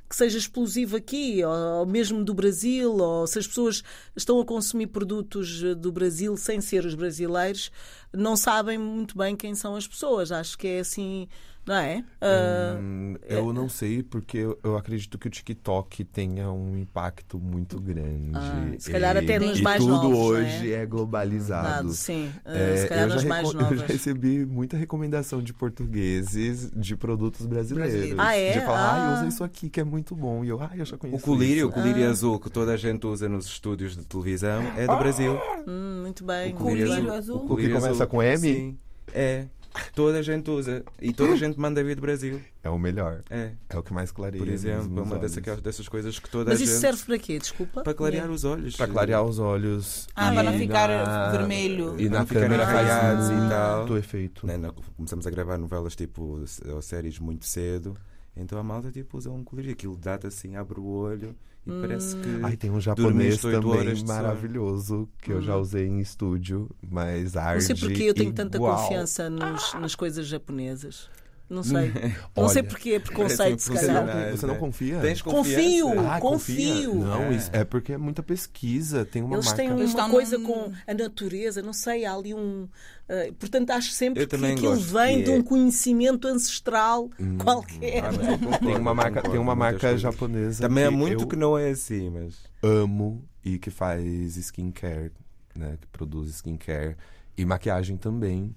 [0.09, 3.83] que seja explosivo aqui, ou, ou mesmo do Brasil, ou se as pessoas
[4.17, 7.71] estão a consumir produtos do Brasil sem ser os brasileiros,
[8.15, 10.33] não sabem muito bem quem são as pessoas.
[10.33, 11.29] Acho que é assim,
[11.67, 12.03] não é?
[12.21, 17.39] Ah, Hum, eu não sei, porque eu, eu acredito que o TikTok tenha um impacto
[17.39, 18.31] muito grande.
[18.35, 20.83] Ah, se calhar E- até nos e mais tudo novos, hoje é?
[20.83, 21.91] é, globalizado.
[21.91, 22.33] Sim.
[22.45, 25.53] Ah, É, se calhar eu, já nas mais reco- eu já recebi muita recomendação de
[25.53, 28.19] portugueses de produtos brasileiros.
[28.19, 28.53] Ah, é?
[28.53, 29.15] De falar, ah, Ah.
[29.15, 30.45] usa isso aqui que é muito bom.
[30.45, 31.79] E eu, ah, eu já conheço O colírio, o isso.
[31.79, 35.39] colírio azul que toda a gente usa nos estúdios de televisão é do Brasil.
[35.67, 36.53] Hum, muito bem.
[36.55, 37.45] O colírio azul?
[37.49, 38.39] O que começa com M?
[38.39, 38.79] Sim.
[39.13, 39.47] É.
[39.95, 40.83] Toda a gente usa.
[41.01, 42.41] E toda a gente manda vir do Brasil.
[42.65, 43.23] É o melhor.
[43.31, 43.53] É.
[43.69, 44.43] É o que mais clareia.
[44.43, 46.81] Por exemplo, nos uma dessas, dessas coisas que toda Mas a isso gente.
[46.81, 47.39] serve para quê?
[47.39, 47.83] Desculpa.
[47.83, 48.75] Para clarear os olhos.
[48.77, 50.09] Pra clarear os olhos.
[50.17, 51.95] Ah, e para não ficar na- vermelho.
[52.01, 53.97] E na câmera raiados faz e tal.
[53.99, 54.47] efeito.
[54.47, 54.55] Né,
[54.97, 56.41] começamos a gravar novelas tipo
[56.75, 57.97] ou séries muito cedo.
[58.39, 59.73] Então a malta tipo usa um colírio.
[59.73, 61.35] Aquilo dá-te assim, abre o olho
[61.67, 62.41] e parece que.
[62.43, 67.77] Ai, tem um japonês também maravilhoso que eu já usei em estúdio, mas arde Não
[67.77, 68.77] sei porque eu tenho tanta igual.
[68.83, 71.11] confiança nos- nas coisas japonesas.
[71.51, 71.91] Não sei.
[72.37, 74.31] Não sei porque é preconceito, se não, calhar.
[74.37, 75.01] você não confia?
[75.01, 75.99] Tens Confio.
[76.01, 76.95] Ah, confio.
[76.97, 77.37] Não, É.
[77.37, 79.05] isso é porque é muita pesquisa.
[79.07, 79.63] Tem uma Eles marca.
[79.63, 82.69] têm Eles uma estão coisa num- com a natureza, não sei, há ali um.
[83.09, 87.09] ah, portanto, acho sempre Eu que aquilo gosto vem que de é- um conhecimento ancestral
[87.43, 88.05] qualquer.
[88.05, 91.37] Ah, concordo, Tem uma marca, concordo tem uma marca japonesa Também há que muito que
[91.37, 92.37] não é assim, mas.
[92.63, 95.13] amo e que faz skincare,
[95.57, 95.79] né?
[95.81, 96.95] Que produz skincare
[97.39, 98.55] e maquiagem também.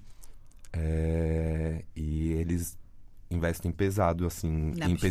[0.74, 2.78] É, e eles
[3.32, 5.02] investem pesado assim Na em pesquisa.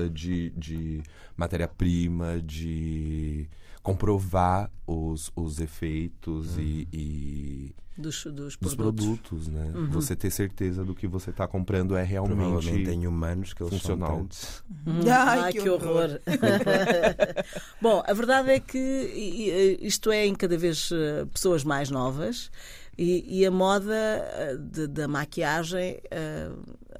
[0.00, 1.02] pesquisa de, de
[1.36, 3.48] matéria-prima, de
[3.82, 9.04] comprovar os, os efeitos e, e Dos, dos dos produtos.
[9.20, 9.70] produtos, né?
[9.90, 13.74] Você ter certeza do que você está comprando é realmente Provavelmente tem humanos que eles
[13.74, 14.08] funcional.
[14.08, 14.64] são tantos.
[15.06, 16.18] Ai, Ai, que que horror.
[17.80, 22.50] Bom, a verdade é que i- isto é em cada vez eh, pessoas mais novas
[22.98, 26.50] e, e a moda eh, de- da maquiagem eh,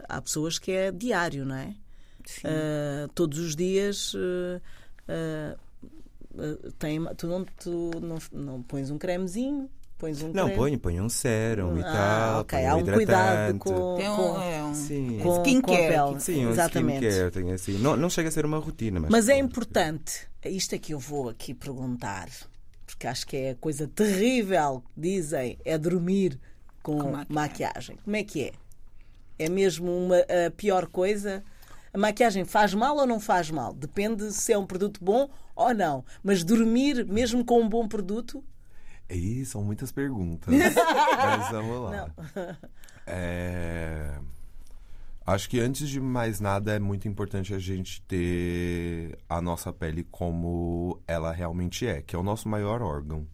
[0.09, 1.75] há pessoas que é diário, não é?
[2.43, 4.15] Eh, todos os dias
[5.09, 5.57] eh,
[6.79, 10.55] tem, tu, não, tu não, não pões um cremezinho, pões um Não, creme.
[10.57, 12.41] põe, põe um sérum e Ah, tal.
[12.41, 12.97] ok, há um hidratante.
[13.07, 15.19] cuidado com, Tem um, com- é um Sim.
[15.23, 15.63] com- skincare.
[15.63, 16.21] com a pele.
[16.21, 17.07] Sim, um Exatamente.
[17.07, 17.79] skincare, tem assim.
[17.79, 19.11] Não, não chega a ser uma rotina, mas.
[19.11, 22.29] Mas é importante, isto é que eu vou aqui perguntar,
[22.87, 26.41] porque acho que é a coisa terrível que dizem, é dormir
[26.83, 27.27] com, Com maquiagem.
[27.35, 27.97] maquiagem.
[28.03, 28.53] Como é que é?
[29.39, 31.45] É mesmo uma, a pior coisa?
[31.93, 33.73] A maquiagem faz mal ou não faz mal?
[33.73, 36.05] Depende se é um produto bom ou não.
[36.23, 38.43] Mas dormir, mesmo com um bom produto,
[39.11, 40.53] Ih, são muitas perguntas.
[40.55, 42.11] Mas vamos lá.
[43.07, 44.19] É,
[45.27, 50.07] Acho que antes de mais nada é muito importante a gente ter a nossa pele
[50.11, 53.27] como ela realmente é, que é o nosso maior órgão.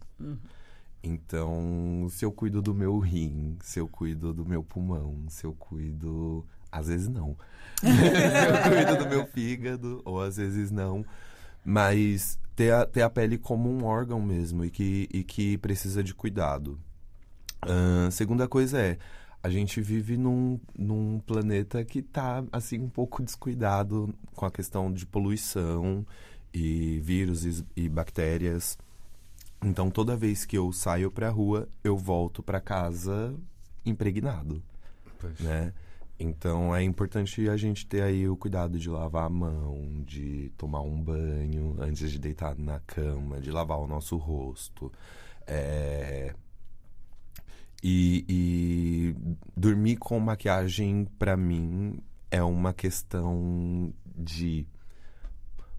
[1.03, 5.53] Então, se eu cuido do meu rim, se eu cuido do meu pulmão, se eu
[5.53, 6.45] cuido.
[6.71, 7.35] Às vezes não.
[7.81, 11.05] se eu cuido do meu fígado, ou às vezes não.
[11.65, 16.03] Mas ter a, ter a pele como um órgão mesmo e que, e que precisa
[16.03, 16.79] de cuidado.
[17.61, 18.97] Ahn, segunda coisa é,
[19.43, 24.91] a gente vive num, num planeta que tá, assim, um pouco descuidado com a questão
[24.91, 26.05] de poluição
[26.53, 28.77] e vírus e, e bactérias.
[29.63, 33.35] Então, toda vez que eu saio pra rua, eu volto pra casa
[33.85, 34.61] impregnado,
[35.19, 35.39] Pois.
[35.39, 35.73] né?
[36.19, 40.81] Então, é importante a gente ter aí o cuidado de lavar a mão, de tomar
[40.81, 44.91] um banho antes de deitar na cama, de lavar o nosso rosto.
[45.47, 46.35] É,
[47.83, 49.15] e, e
[49.57, 54.67] dormir com maquiagem, pra mim, é uma questão de.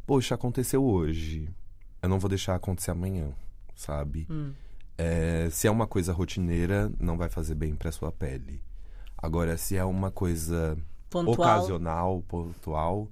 [0.05, 1.49] Poxa, aconteceu hoje.
[2.03, 3.33] Eu não vou deixar acontecer amanhã,
[3.75, 4.27] sabe?
[4.99, 8.63] É, se é uma coisa rotineira, não vai fazer bem pra sua pele.
[9.17, 10.77] Agora, se é uma coisa
[11.09, 11.35] pontual.
[11.35, 13.09] ocasional, pontual,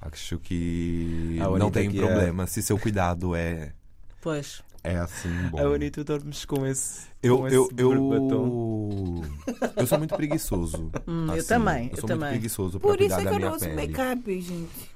[0.00, 2.46] acho que não tem que é- problema.
[2.46, 3.72] Se seu cuidado é,
[4.20, 4.62] Pois.
[4.82, 5.58] é assim, bom.
[5.58, 7.06] A Anitta dormes com esse.
[7.22, 7.92] Eu, com eu, esse eu,
[9.76, 10.90] eu sou muito preguiçoso.
[11.06, 11.48] Hum, eu assim.
[11.48, 12.18] também, Eu eu sou também.
[12.28, 14.93] muito preguiçoso Por isso é que eu não uso make-up, gente.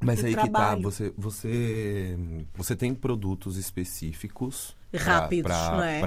[0.00, 0.82] Mas aí que tá, trabalho.
[0.82, 2.16] você, você,
[2.54, 6.00] você tem produtos específicos Rápidos, não é?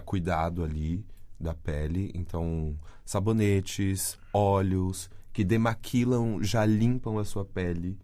[0.00, 1.04] cuidado ali
[1.38, 2.10] da pele.
[2.14, 7.98] Então, sabonetes, óleos que demaquilam, já limpam a sua pele,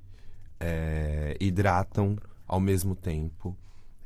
[0.59, 3.57] é, hidratam ao mesmo tempo.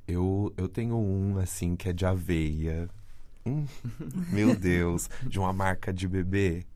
[0.06, 2.88] Eu, eu tenho um, assim, que é de aveia.
[3.46, 3.64] Hum,
[4.30, 5.08] meu Deus.
[5.22, 6.66] De uma marca de bebê.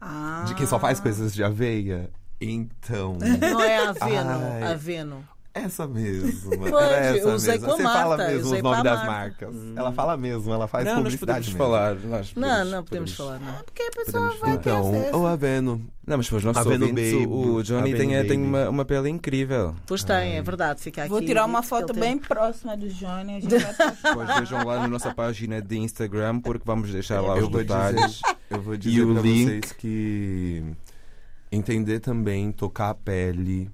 [0.00, 0.44] Ah.
[0.48, 2.10] De quem só faz coisas de aveia.
[2.44, 3.16] Então.
[3.40, 4.62] Não é Aveno, Ai.
[4.72, 5.24] Aveno.
[5.54, 6.56] Essa mesmo.
[6.56, 7.66] Pois, Era essa eu usei mesmo.
[7.66, 9.54] com a Você fala Marta, eu mesmo os nomes das marcas.
[9.76, 11.58] Ela fala mesmo, ela faz não, publicidade podemos mesmo.
[11.58, 11.94] falar.
[12.18, 13.54] Nós Não, podemos- não podemos falar, não.
[13.62, 15.16] Porque a pessoa Podemos- vai ter Então, acesso.
[15.18, 15.86] o Aveno.
[16.06, 17.26] Não, mas para os nossos Aveno ouvintes, Baby.
[17.26, 19.74] o Johnny tem, Aveno tem uma, uma pele incrível.
[19.86, 20.80] Pois tem, é verdade.
[20.80, 23.36] Fica aqui Vou tirar uma foto bem próxima do Johnny.
[23.36, 27.44] A gente vai vejam lá na nossa página de Instagram, porque vamos deixar lá Eu
[27.44, 28.00] os detalhes.
[28.10, 29.44] dizer, eu vou E dizer o pra link?
[29.66, 30.64] vocês que
[31.52, 33.70] entender também, tocar a pele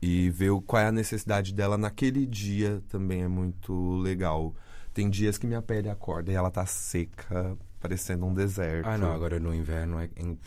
[0.00, 4.54] e ver qual é a necessidade dela naquele dia também é muito legal.
[4.94, 8.88] Tem dias que minha pele acorda e ela tá seca, parecendo um deserto.
[8.88, 10.08] Ah, não, agora no inverno é.
[10.16, 10.38] em-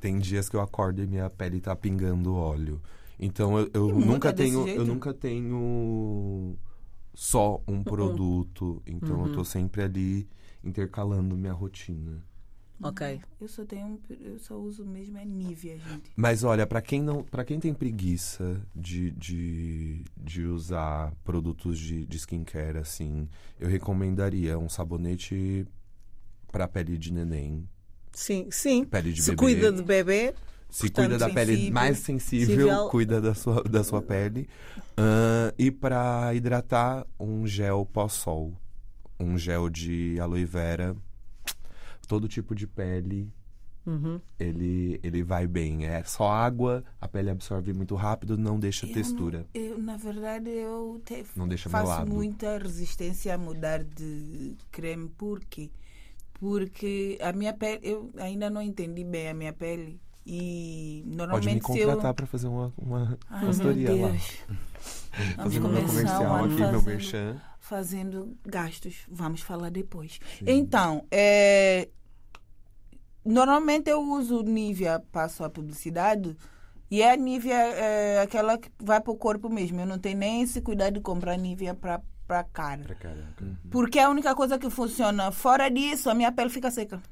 [0.00, 2.80] Tem dias que eu acordo e minha pele tá pingando óleo.
[3.18, 4.84] Então eu, eu nunca tenho, eu jeito?
[4.86, 6.56] nunca tenho
[7.14, 8.82] só um produto.
[8.86, 10.28] Então eu tô sempre ali
[10.64, 12.22] intercalando minha rotina.
[12.82, 13.20] Ok.
[13.40, 16.10] Eu só tenho, eu só uso mesmo é Nivea, gente.
[16.16, 22.06] Mas olha, pra quem não, para quem tem preguiça de, de, de usar produtos de,
[22.06, 25.66] de skincare assim, eu recomendaria um sabonete
[26.50, 27.68] pra pele de neném,
[28.12, 28.84] Sim, sim.
[28.84, 29.38] pele de Se bebê.
[29.42, 30.34] cuida de bebê,
[30.70, 31.72] Se portanto, cuida da pele sensível.
[31.74, 32.88] mais sensível, Sensível.
[32.88, 34.48] cuida da sua, da sua pele.
[34.96, 38.52] Ah, e pra hidratar, um gel pós-sol.
[39.18, 40.96] Um gel de aloe vera.
[42.10, 43.32] Todo tipo de pele,
[43.86, 44.20] Uhum.
[44.38, 45.86] ele, ele vai bem.
[45.86, 49.46] É só água, a pele absorve muito rápido, não deixa Eu textura.
[49.54, 52.10] não- eu, na verdade, eu te- Não deixa faço melado.
[52.12, 55.08] muita resistência a mudar de creme.
[55.16, 55.70] Por quê?
[56.34, 60.00] Porque a minha pele, eu ainda não entendi bem a minha pele.
[60.26, 62.14] E Pode me normalmente contratar eu.
[62.14, 64.08] pra fazer uma, uma Ai, meu consultoria lá.
[65.36, 67.42] Fazendo meu comercial aqui, meu fazendo- merchan.
[67.58, 68.96] fazendo gastos.
[69.10, 70.18] Vamos falar depois.
[70.46, 71.88] Então, é,
[73.24, 76.36] normalmente eu uso Nivea, passo a publicidade,
[76.90, 79.80] e a Nivea é aquela que vai para o corpo mesmo.
[79.80, 82.84] Eu não tenho nem esse cuidado de comprar Nivea para para cara.
[82.84, 83.34] Para cara.
[83.70, 85.32] Porque é a única coisa que funciona.
[85.32, 87.02] Fora disso, a minha pele fica seca.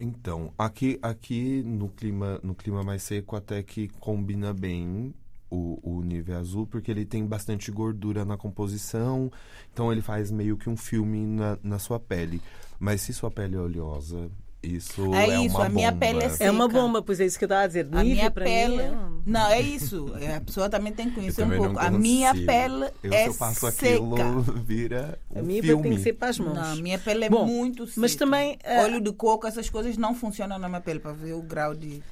[0.00, 5.14] Então, aqui, aqui no clima, no clima mais seco até que combina bem
[5.50, 9.30] o, o nível azul, porque ele tem bastante gordura na composição,
[9.72, 12.40] então ele faz meio que um filme na, na sua pele.
[12.80, 14.30] Mas se sua pele é oleosa,
[14.64, 16.06] isso É é, isso, uma a minha bomba.
[16.06, 16.80] pele é É uma Seca.
[16.80, 17.88] bomba, pois é isso que eu estava a dizer.
[17.92, 18.76] A minha pele.
[18.76, 20.12] mim é um- Não, é isso.
[20.20, 21.78] É, A pessoa também tem que conhecer um pouco.
[21.78, 23.86] A minha pele Eu, é se eu passo seca.
[23.94, 25.82] aquilo, vira um A minha filme.
[25.82, 26.54] tem que ser para as mãos.
[26.54, 28.00] Não, minha pele é Bom, muito seca.
[28.00, 31.32] mas também, eh, Óleo de coco, essas coisas não funcionam na minha pele para ver
[31.34, 32.02] o grau de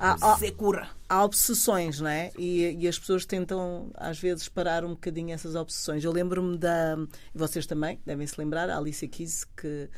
[0.00, 0.88] Há, há- secura.
[1.08, 2.30] há obsessões, não é?
[2.38, 6.04] E, e as pessoas tentam, às vezes, parar um bocadinho essas obsessões.
[6.04, 6.96] Eu lembro-me da.
[7.34, 9.88] E vocês também devem se lembrar, a Alicia Keys, que,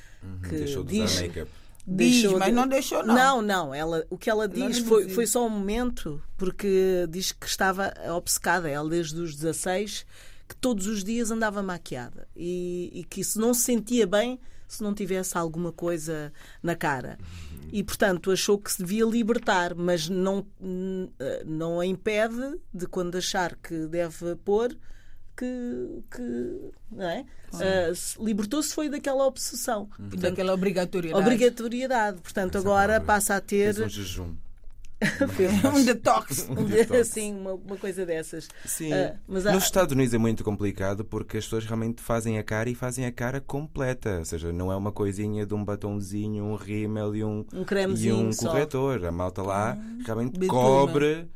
[0.43, 1.21] que Deixou de diz.
[1.91, 3.15] Diz, deixou mas de- não deixou, não.
[3.15, 3.75] Não, não.
[3.75, 8.69] Ela, o que ela diz foi, foi só um momento, porque diz que estava obcecada,
[8.69, 10.07] ela desde os 16,
[10.49, 14.83] que todos os dias andava maquiada e, e que isso não se sentia bem se
[14.85, 17.19] não tivesse alguma coisa na cara.
[17.73, 20.47] E, portanto, achou que se devia libertar, mas não,
[21.19, 24.77] eh, não a impede de, quando achar que deve pôr,
[25.37, 26.03] que.
[26.15, 27.25] que não é?
[27.95, 29.89] Se- Libertou-se foi daquela obsessão.
[29.99, 31.23] E Portanto, daquela obrigatoriedade.
[31.25, 32.21] obrigatoriedade.
[32.21, 33.75] Portanto, agora passa a ter.
[33.75, 34.35] Fez um jejum.
[35.75, 36.47] um detox.
[37.01, 38.49] assim, uma, uma coisa dessas.
[38.67, 38.93] Sim.
[38.93, 42.43] Ah, mas há- Nos Estados Unidos é muito complicado porque as pessoas realmente fazem a
[42.45, 44.19] cara e fazem a cara completa.
[44.19, 47.65] Ou seja, não é uma coisinha de um batonzinho, um rímel e um, Um e
[47.65, 48.51] cremezinho um só.
[48.51, 49.05] corretor.
[49.07, 50.49] A malta lá realmente Betuna.
[50.61, 51.27] cobre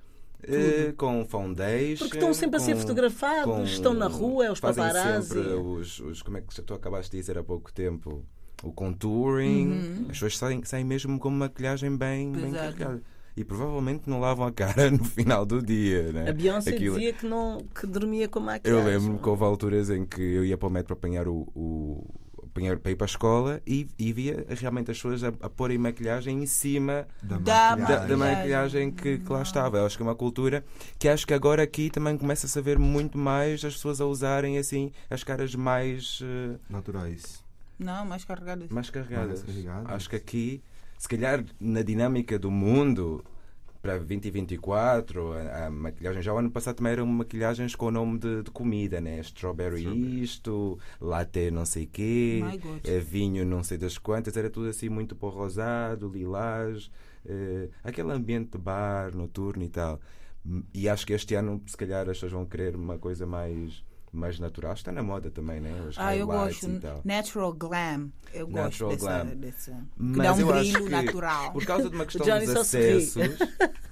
[0.48, 2.04] eh, com foundation.
[2.04, 5.28] Porque estão sempre a ser fotografados, com- estão na rua, é os fazem paparazzi.
[5.28, 6.22] sempre os, os.
[6.22, 8.24] Como é que tu acabaste de dizer há pouco tempo?
[8.62, 10.02] O contouring.
[10.02, 13.02] As pessoas saem, saem mesmo com uma maquilhagem bem, bem carregada.
[13.37, 16.12] E provavelmente não lavam a cara no final do dia.
[16.12, 16.30] Né?
[16.30, 18.80] A Beyoncé Aquilo- dizia que, não, que dormia com maquiagem.
[18.80, 21.46] eu lembro-me que houve alturas em que eu ia para o metro para apanhar o.
[21.54, 22.04] o
[22.55, 25.77] apanhar para ir para a escola e, e via realmente as pessoas a, a porem
[25.77, 28.09] maquilhagem em cima Da Da da, maquiagem.
[28.09, 29.79] da maquilhagem que, que lá estava.
[29.79, 30.64] Eu acho que é uma cultura
[30.99, 34.57] que acho que agora aqui também começa a saber muito mais as pessoas a usarem
[34.57, 37.43] assim as caras mais, eh, Naturais.
[37.77, 38.69] Não, mais carregadas.
[38.71, 39.43] mais carregadas.
[39.43, 39.90] Mais carregadas.
[39.90, 40.62] Acho que aqui,
[40.97, 43.25] se calhar na dinâmica do mundo.
[43.85, 46.23] Para 2024, a, a maquilhagem.
[46.23, 49.20] Já o ano passado também eram maquilhagens com o nome de, de comida, né?
[49.20, 50.23] Strawberry, Strawberry.
[50.23, 52.40] isto, latte não sei quê,
[52.83, 56.90] eh, vinho não sei das quantas, era tudo assim muito o rosado, lilás,
[57.27, 60.01] eh, aquele ambiente de bar, noturno e tal.
[60.73, 63.85] E acho que este ano, se calhar, as pessoas vão querer uma coisa mais,
[64.16, 64.72] mais natural.
[64.72, 65.72] Está na moda também, né?
[65.88, 66.68] Os Ah, eu gosto.
[67.05, 68.11] Natural glam.
[68.33, 69.37] Eu gosto Natural dessa, glam.
[69.37, 69.85] dessa.
[69.96, 71.53] Mas dá um eu acho brilho que natural.
[71.53, 73.38] Por causa de uma questão dos acessos.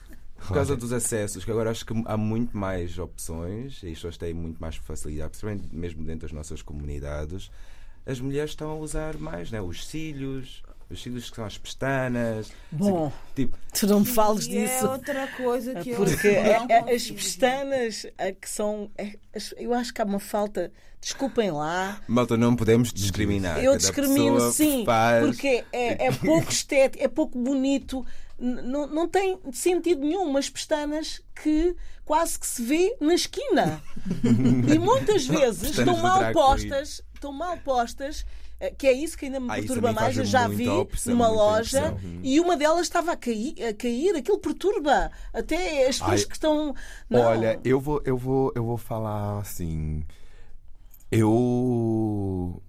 [0.46, 4.16] Por causa dos acessos, que agora acho que há muito mais opções e as pessoas
[4.16, 7.48] têm muito mais facilidade, principalmente mesmo dentro das nossas comunidades.
[8.04, 9.62] As mulheres estão a usar mais, né?
[9.62, 12.52] Os cílios, os cílios que são as pestanas.
[12.70, 14.87] Bom, Tipo, tu não me fales é disso.
[14.88, 18.90] outra coisa que Porque eu é- não é- as pestanas é que são.
[18.98, 19.16] é-
[19.57, 20.70] eu acho que há uma falta.
[21.00, 22.00] Desculpem lá.
[22.07, 23.59] malta, não podemos discriminar.
[23.59, 28.07] Eu Cada discrimino sim, faz- porque é, é pouco estético, é pouco bonito,
[28.38, 31.74] não, não tem sentido nenhum umas pestanas que
[32.05, 33.83] quase que se vê na esquina.
[34.72, 38.24] e muitas vezes estão mal postas, estão mal postas.
[38.66, 40.16] Eh, Que é isso que ainda me Ah, perturba mais.
[40.16, 42.20] Eu já vi opção, numa loja opção.
[42.22, 44.16] e uma delas estava a cair, a cair.
[44.16, 45.11] Aquilo perturba.
[45.33, 46.75] Até as pessoas Ai, que estão.
[47.11, 47.20] Não.
[47.20, 50.05] Olha, eu vou, eu vou, eu vou falar assim.
[51.11, 52.62] Eu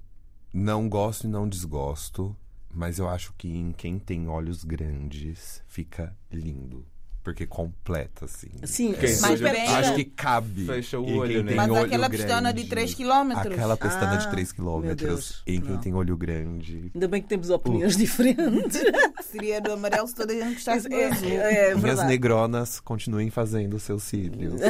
[0.54, 2.36] não gosto e não desgosto,
[2.70, 6.86] mas eu acho que em quem tem olhos grandes fica lindo.
[7.24, 8.50] Porque completa, assim.
[8.66, 9.18] Sim, Quem?
[9.22, 10.66] Mas bem- Acho que cabe.
[10.66, 11.54] Fecha o olho, né?
[11.56, 12.70] Mas olho aquela pestana de grande.
[12.70, 13.54] 3 quilômetros.
[13.54, 15.42] Aquela pestana Ah, de 3 meu quilômetros.
[15.48, 15.78] Em quem não.
[15.80, 16.92] tem olho grande.
[16.94, 18.78] Ainda bem que temos opiniões diferentes.
[19.24, 21.30] Seria do amarelo se toda a gente gostasse do É, azul.
[21.32, 22.08] é Minhas verdade.
[22.10, 24.60] negronas continuem fazendo seus cílios.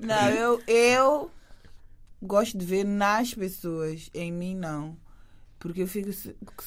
[0.00, 1.30] Não, eu, eu
[2.22, 4.96] gosto de ver nas pessoas, em mim não.
[5.66, 6.10] Porque eu fico.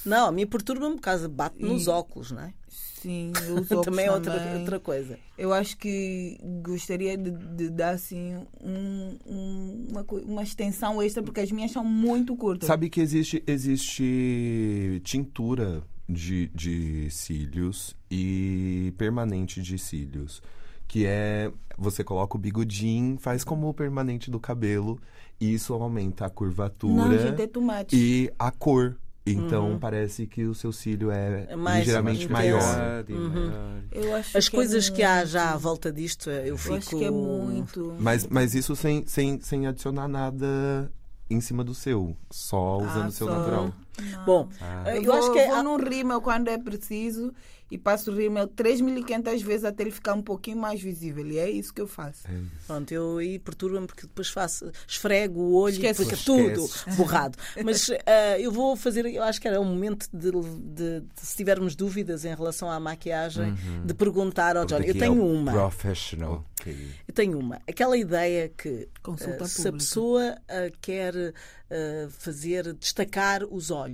[0.05, 2.53] Não, a mim perturba-me por causa bate nos E- óculos, não é?
[2.67, 4.59] Sim, eu uso óculos também é outra, também.
[4.59, 5.17] outra coisa.
[5.37, 11.39] Eu acho que gostaria de, de dar assim um- um- uma, uma extensão extra, porque
[11.39, 12.67] as minhas são muito curtas.
[12.67, 20.41] Sabe que existe, existe tintura de, de cílios e permanente de cílios.
[20.87, 21.51] Que é.
[21.77, 24.99] Você coloca o bigodinho, faz como o permanente do cabelo,
[25.39, 27.47] isso aumenta a curvatura Não, é
[27.93, 28.95] e a cor.
[29.25, 32.61] Então parece que o seu cílio é, É mais ligeiramente maior.
[34.19, 36.75] Acho As que coisas é que há já à volta disto, eu Eu fico.
[36.75, 37.95] acho que é muito.
[37.99, 40.91] Mas, mas isso sem, sem, sem adicionar nada
[41.29, 43.73] em cima do seu, só usando Ah, o seu só- natural.
[44.01, 44.25] Não.
[44.25, 44.95] Bom, Ah.
[44.95, 47.33] eu, Eu, acho que é- vou num rímel quando é preciso
[47.71, 51.25] e passo o rímel 3.500 vezes até ele ficar um pouquinho mais visível.
[51.27, 52.23] E é isso que eu faço.
[52.65, 56.01] Pronto, eu aí perturba-me porque depois faço, esfrego o olho Esquece.
[56.01, 56.97] e fica tudo Esquece.
[56.97, 57.37] borrado.
[57.63, 61.37] Mas ah, eu vou fazer, eu acho que era o momento de, de- de- se
[61.37, 64.87] tivermos dúvidas em relação à maquiagem, de perguntar ao Johnny.
[64.87, 65.51] Eu é tenho uma.
[65.51, 66.43] Professional.
[67.07, 67.61] Eu tenho uma.
[67.67, 71.13] Aquela ideia que Consulta ah, se a pessoa ah, quer
[72.09, 73.88] fazer destacar os olhos,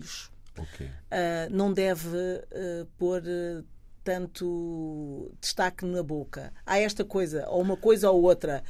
[0.58, 0.89] Ok.
[1.12, 2.08] ah, não deve
[2.51, 3.63] ah, pôr ah,
[4.03, 6.53] tanto destaque na boca.
[6.65, 8.63] Há esta coisa, ou uma coisa ou outra.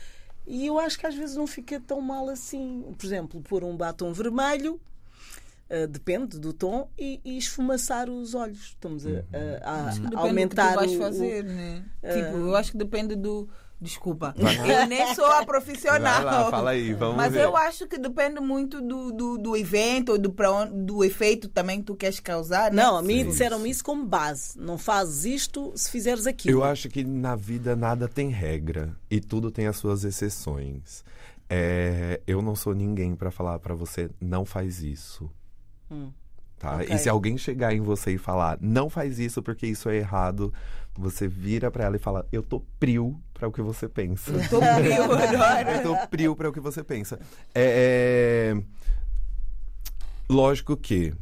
[0.47, 2.93] E eu acho que às vezes não fica tão mal assim.
[2.97, 4.79] Por exemplo, pôr um batom vermelho.
[5.89, 8.59] depende do tom e, e esfumaçar os olhos.
[8.67, 9.09] Estamos a,
[9.63, 11.83] a- a depende aumentar do que tu vais o- o- fazer, né?
[12.03, 13.49] Tipo, eu acho que depende do.
[13.85, 14.33] Desculpa.
[14.37, 16.23] Eu nem sou a profissional.
[16.23, 17.43] Vai lá, fala aí, vamos Mas ver.
[17.43, 20.33] eu acho que depende muito do, do, do evento, ou do,
[20.73, 22.71] do efeito também que tu queres causar.
[22.71, 22.81] né?
[22.81, 23.29] Não, a mim Sim.
[23.29, 24.57] disseram-me isso como base.
[24.59, 26.57] Não fazes isto se fizeres aquilo.
[26.59, 31.03] Eu acho que na vida nada tem regra e tudo tem as suas exceções.
[31.47, 35.29] É, eu não sou ninguém pra falar pra você não faz isso.
[35.91, 36.09] Hum.
[36.57, 36.77] Tá?
[36.77, 36.87] Ok.
[36.89, 40.51] E se alguém chegar em você e falar não faz isso porque isso é errado,
[40.97, 44.31] você vira pra ela e fala eu tô prio pra o que você pensa.
[44.49, 45.71] Tô frio agora.
[45.77, 47.19] eu tô prio pra o que você pensa.
[47.53, 48.63] É, é,
[50.29, 51.13] Lógico que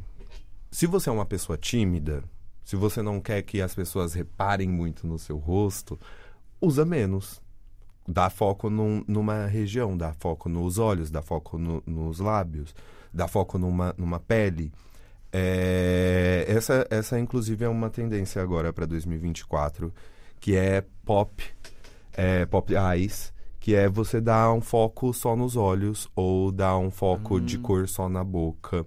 [0.72, 2.24] se você é uma pessoa tímida,
[2.64, 6.00] se você não quer que as pessoas reparem muito no seu rosto,
[6.62, 7.42] usa menos.
[8.08, 12.74] Dá foco num- numa região, dá foco nos olhos, dá foco no- nos lábios,
[13.14, 14.72] dá foco numa, numa pele.
[15.32, 15.83] É,
[16.54, 19.94] essa, essa, inclusive, é uma tendência agora para 2024,
[20.40, 21.44] que é pop,
[22.14, 26.92] é, pop eyes, que é você dar um foco só nos olhos ou dar um
[26.92, 28.86] foco de cor só na boca.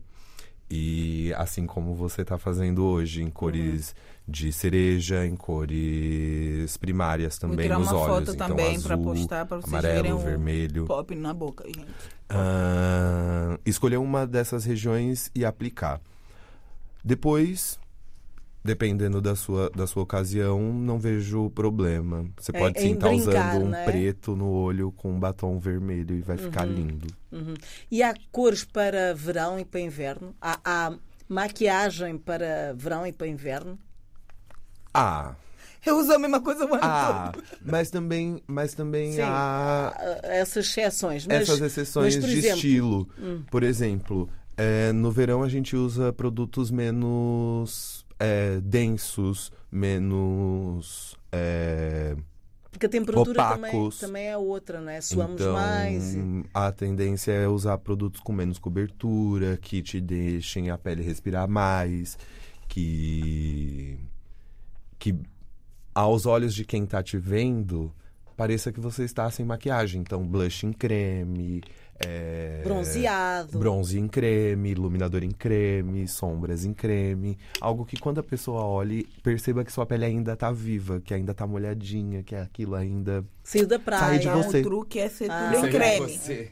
[0.69, 3.95] E assim como você está fazendo hoje, em cores
[4.29, 8.27] de cereja, em cores primárias Vou também tirar nos uma olhos.
[8.27, 10.85] foto então, também pra postar pra vocês verem amarelo, o vermelho.
[10.87, 11.87] Pop na boca, gente.
[12.29, 16.01] Ah, escolher uma dessas regiões e aplicar.
[17.07, 17.79] Depois,
[18.65, 22.27] dependendo da sua, da sua ocasião, não vejo problema.
[22.37, 23.85] Você É- pode é sim em estar usando um né?
[23.85, 27.07] preto no olho com um batom vermelho e vai ficar lindo.
[27.31, 27.55] Uhum.
[27.89, 30.35] E há cores para verão e para inverno?
[30.41, 30.99] Há, há
[31.29, 33.79] maquiagem para verão e para inverno?
[34.93, 35.37] Ah,
[35.85, 37.45] Eu uso a mesma coisa o ano Ah, todo.
[37.65, 39.95] mas também, mas também Sim, há
[40.25, 41.25] essas exceções.
[41.25, 43.09] Mas, essas exceções mas, de exemplo, estilo.
[43.17, 43.43] Hum.
[43.49, 51.17] Por exemplo, é, no verão a gente usa produtos menos é, densos, menos.
[51.31, 52.17] é,
[52.71, 53.99] Porque a temperatura também, opacos.
[53.99, 55.01] também é outra, não é?
[55.01, 56.15] Suamos então, mais.
[56.15, 61.49] e- a tendência é usar produtos com menos cobertura, que te deixem a pele respirar
[61.49, 62.17] mais,
[62.69, 63.99] que.
[64.99, 65.15] que
[65.95, 67.91] aos olhos de quem tá te vendo,
[68.37, 70.01] pareça que você está sem maquiagem.
[70.03, 71.63] Então, blush em creme.
[72.05, 73.59] É, Bronzeado.
[73.59, 77.39] Bronze em creme, iluminador em creme, sombras em creme.
[77.61, 81.33] Algo que quando a pessoa olhe, perceba que sua pele ainda tá viva, que ainda
[81.35, 84.01] tá molhadinha, que aquilo ainda Saiu da praia.
[84.01, 84.61] Sai de você.
[84.61, 85.51] o truque é ser Ah.
[85.55, 86.01] tudo em creme.
[86.19, 86.51] você.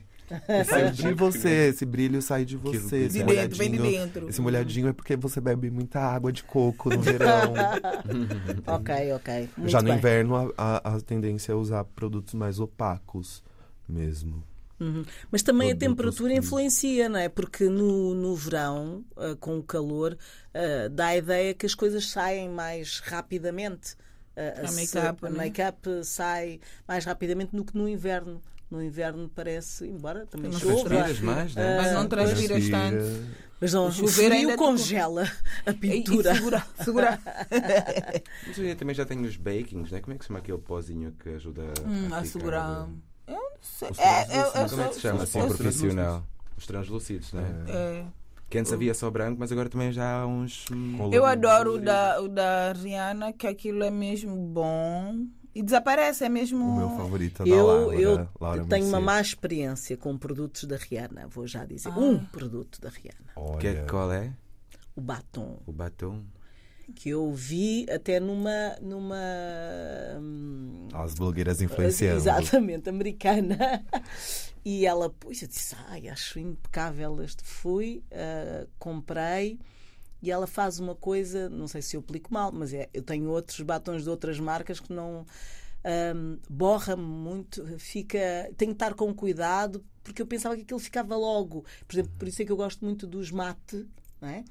[0.67, 3.05] Sai de você, esse brilho sai de você.
[3.05, 4.29] Esse De dentro, vem de molhadinho, dentro.
[4.31, 7.53] esse molhadinho é porque você bebe muita água de coco no verão.
[8.67, 9.49] Ok, ok.
[9.57, 9.99] Muito Já no bem.
[9.99, 13.43] inverno, a, a- a tendência é usar produtos mais opacos
[13.87, 14.43] mesmo.
[14.81, 15.05] Uhum.
[15.31, 17.29] Mas também a temperatura influencia, não é?
[17.29, 20.17] Porque no, no verão, ah, com o calor,
[20.53, 23.95] ah, dá a ideia que as coisas saem mais rapidamente.
[24.37, 25.31] Ah, A make-up, né?
[25.31, 28.43] make-up sai mais rapidamente do que no inverno.
[28.71, 31.77] No inverno parece, embora também Não chova, Transpiras mais, né?
[31.77, 33.35] Mas não transpiras tanto.
[33.61, 35.31] Mas não, O frio ainda congela
[35.65, 36.35] a E, e pintura.
[36.35, 37.21] segura, segura.
[38.47, 40.01] Mas eu também já tenho os bakings, né?
[40.01, 42.89] Como é que se chama aquele pozinho que ajuda Hum, a, a ficar- segurar.
[43.27, 43.91] Eu não sei.
[43.91, 46.23] Os É, eu, eu como é que se chama assim eu- profissional?
[46.57, 47.43] Os translúcidos, né?
[47.69, 48.05] é.
[48.51, 50.67] Que antes havia só branco, mas agora também já há uns.
[51.13, 55.27] Eu adoro o da, o da Rihanna, que aquilo é mesmo bom.
[55.55, 56.65] E desaparece, é mesmo.
[56.65, 59.03] O meu favorito da Eu, Laura, eu Laura tenho uma Mercier.
[59.03, 61.89] má experiência com produtos da Rihanna, vou já dizer.
[61.89, 61.99] Ah.
[61.99, 64.33] Um produto da Rihanna, Olha, Que é, qual é?
[64.95, 65.59] o batom.
[65.67, 66.23] O batom.
[66.93, 69.17] Que eu vi até numa numa
[70.21, 72.17] hum, as blogueiras influenciando.
[72.17, 73.85] exatamente americana.
[74.67, 79.59] E ela pôs eu disse ai acho impecável este fui ah, comprei.
[80.23, 83.29] E ela faz uma coisa não sei se eu aplico mal mas é eu tenho
[83.29, 85.27] outros batons de outras marcas que não
[86.15, 91.15] hum, borra-me muito fica tenho que estar com cuidado porque eu pensava que aquilo ficava
[91.15, 91.65] logo.
[91.87, 93.87] Por exemplo por isso é que eu gosto muito dos mate
[94.27, 94.45] é?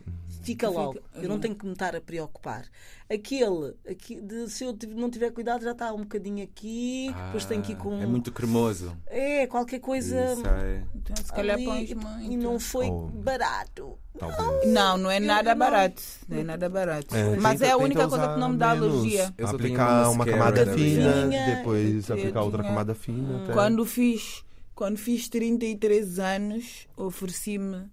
[0.44, 1.00] Fica logo.
[1.16, 2.66] Eu não tenho que me estar a preocupar.
[3.10, 7.62] Aquele, aqui, de- se eu não tiver cuidado, já está um bocadinho aqui, depois tem
[7.62, 8.02] que ir com.
[8.02, 8.96] É muito cremoso.
[9.08, 10.18] É, qualquer coisa.
[10.18, 10.84] É.
[10.96, 12.22] Então, se calhar pões muito.
[12.32, 13.08] e não foi Oh.
[13.08, 13.98] barato.
[14.20, 14.68] Talvez.
[14.72, 16.02] Não, não é nada barato.
[16.28, 17.16] Não é nada barato.
[17.16, 18.90] É, Mas é a tenta única coisa que não me dá menos.
[19.00, 19.24] alergia.
[19.26, 23.44] Eu tenho aplicar uma camada da fina, depois Eu aplicar outra tinha- camada fina.
[23.44, 24.44] até- Quando fiz,
[24.76, 27.86] quando fiz 33 anos, ofereci-me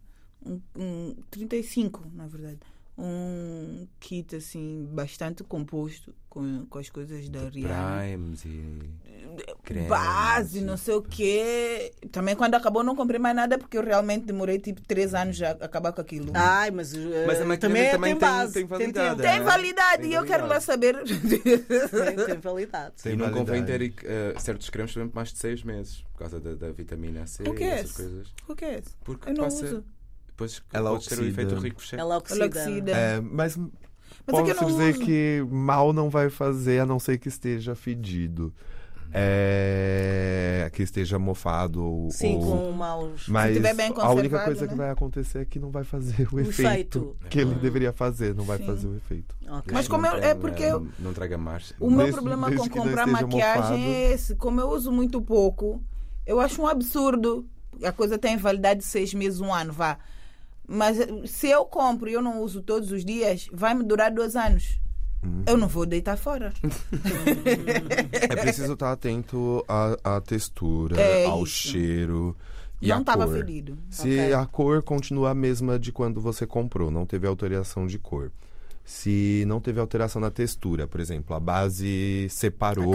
[0.44, 2.58] um, um 35, na verdade.
[3.02, 7.98] Um kit assim bastante composto com, com as coisas da Rihanna.
[8.02, 8.90] Primes e.
[9.62, 11.92] cremes, Base, não sei o quê.
[12.12, 15.52] Também quando acabou não comprei mais nada porque eu realmente demorei tipo 3 anos já
[15.52, 16.30] a acabar com aquilo.
[16.34, 18.52] Ai, mas, eh, Mas a também, também tem tem- base.
[18.52, 19.44] tem validade, Tem né?
[19.46, 20.64] validade Tem e eu quero lá validade.
[20.64, 21.02] saber.
[21.04, 22.94] Tem, tem validade.
[23.02, 23.90] Tem e não convém validade.
[23.94, 27.48] ter eh, certos cremes por mais de 6 meses por causa da, da vitamina C
[27.48, 27.94] O que e é essas esse?
[27.96, 28.28] coisas.
[28.46, 28.94] o que é isso?
[29.02, 29.84] Porque Eu não passa, uso.
[30.40, 31.30] Depois Ela pode ter o oxida.
[31.42, 32.44] efeito rico Ela oxida.
[32.44, 32.90] Ela oxida.
[32.92, 33.68] É, mas Mas
[34.26, 35.04] é posso que eu não dizer uso.
[35.04, 38.52] que mal não vai fazer, a não ser que esteja fedido.
[39.12, 42.10] É, que esteja mofado ou.
[42.10, 43.26] Sim, ou- com maus.
[43.28, 44.68] Mas tiver bem a única coisa né?
[44.68, 47.16] que vai acontecer é que não vai fazer o, O efeito, efeito.
[47.28, 48.66] que ele deveria fazer, não vai Sim.
[48.66, 49.34] fazer o efeito.
[49.48, 49.72] Ok.
[49.72, 51.74] Mas como eu- é porque eu- Não, não traga mais.
[51.80, 53.74] O meu Desde- problema desde com que comprar maquiagem mofado.
[53.76, 54.36] é esse.
[54.36, 55.82] Como eu uso muito pouco,
[56.26, 57.46] eu acho um absurdo.
[57.82, 59.98] A coisa tem validade de seis meses, um ano, vá.
[60.72, 64.12] Mas eh, se eu compro e eu não uso todos os dias, vai me durar
[64.12, 64.78] dois anos.
[65.20, 65.42] Uhum.
[65.46, 66.52] Eu não vou deitar fora.
[68.30, 71.52] É preciso estar atento à, à textura, É ao isso.
[71.70, 72.36] cheiro
[72.80, 73.34] e não à estava cor.
[73.36, 73.76] ferido.
[73.90, 74.32] Se Ok.
[74.34, 78.30] a cor continua a mesma de quando você comprou, não teve alteração de cor.
[78.84, 82.94] Se não teve alteração na textura, por exemplo, a base separou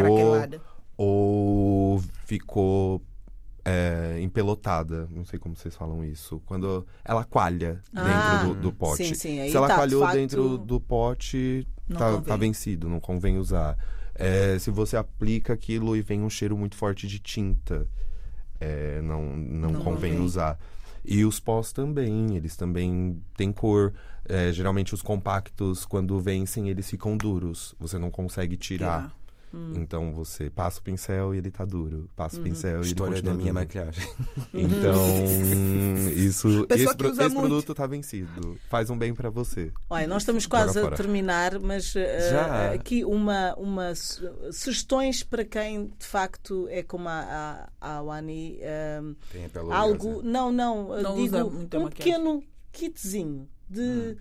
[0.97, 3.01] ou ficou
[3.65, 8.03] é, empelotada, não sei como vocês falam isso, quando ela coalha Ah,
[8.37, 9.07] dentro do, do pote.
[9.07, 12.99] sim, sim, aí Se ela tá, coalhou facto- dentro do pote, tá, tá vencido, não
[12.99, 13.75] convém usar.
[14.13, 17.87] É, se você aplica aquilo e vem um cheiro muito forte de tinta,
[18.61, 20.57] é, não, não, Não convém usar.
[21.03, 23.93] E os pós também, eles também têm cor.
[24.27, 27.75] É, geralmente os compactos, quando vencem, eles ficam duros.
[27.79, 29.13] Você não consegue tirar.
[29.75, 32.09] Então você passa o pincel e ele tá duro.
[32.15, 33.63] Passa o pincel e ele História continua da minha duro.
[33.65, 34.07] maquilhagem.
[34.53, 34.95] Então,
[36.15, 37.35] isso, esse, esse muito.
[37.39, 38.57] produto tá vencido.
[38.69, 39.71] Faz um bem pra você.
[39.89, 42.71] Olha, nós estamos quase a terminar, mas eh, Já?
[42.73, 48.57] aqui uma, uma su- sugestões para quem de facto é como a, a, a Wani,
[48.61, 49.01] eh,
[49.31, 51.89] Tem a pele algo, não, não, Não digo um maquiagem.
[51.89, 54.15] pequeno kitzinho de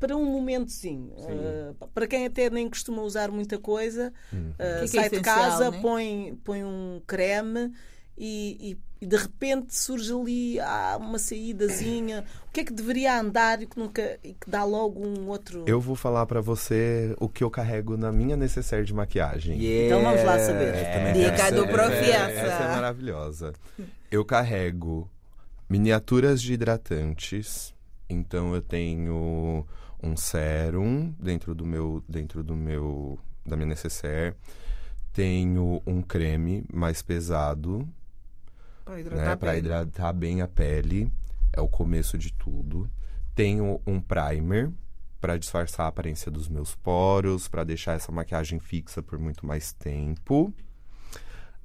[0.00, 1.12] para um momentozinho.
[1.18, 4.12] Eh, para quem até nem costuma usar muita coisa,
[4.58, 5.78] eh, Que que é sai de casa, né?
[5.80, 7.72] põe, põe um creme
[8.18, 12.22] e, e- de repente surge ali ah, uma saídazinha.
[12.48, 15.64] O que é que deveria andar e que, nunca, e que dá logo um outro.
[15.66, 19.58] Eu vou falar pra você o que eu carrego na minha necessaire de maquiagem.
[19.86, 20.72] Então vamos lá saber.
[20.92, 21.72] Também Dica do saber.
[21.72, 22.30] profiaça.
[22.30, 23.52] Essa é maravilhosa.
[24.10, 25.10] Eu carrego
[25.68, 27.72] miniaturas de hidratantes.
[28.08, 29.64] Então eu tenho
[30.02, 34.34] um sérum dentro do meu dentro do meu da minha necessaire.
[35.12, 37.88] Tenho um creme mais pesado,
[38.84, 39.58] Para né, hidratar a para pele.
[39.58, 41.12] hidratar bem a pele.
[41.52, 42.88] É o começo de tudo.
[43.34, 44.70] Tenho um primer
[45.20, 49.72] para disfarçar a aparência dos meus poros, para deixar essa maquiagem fixa por muito mais
[49.72, 50.54] tempo.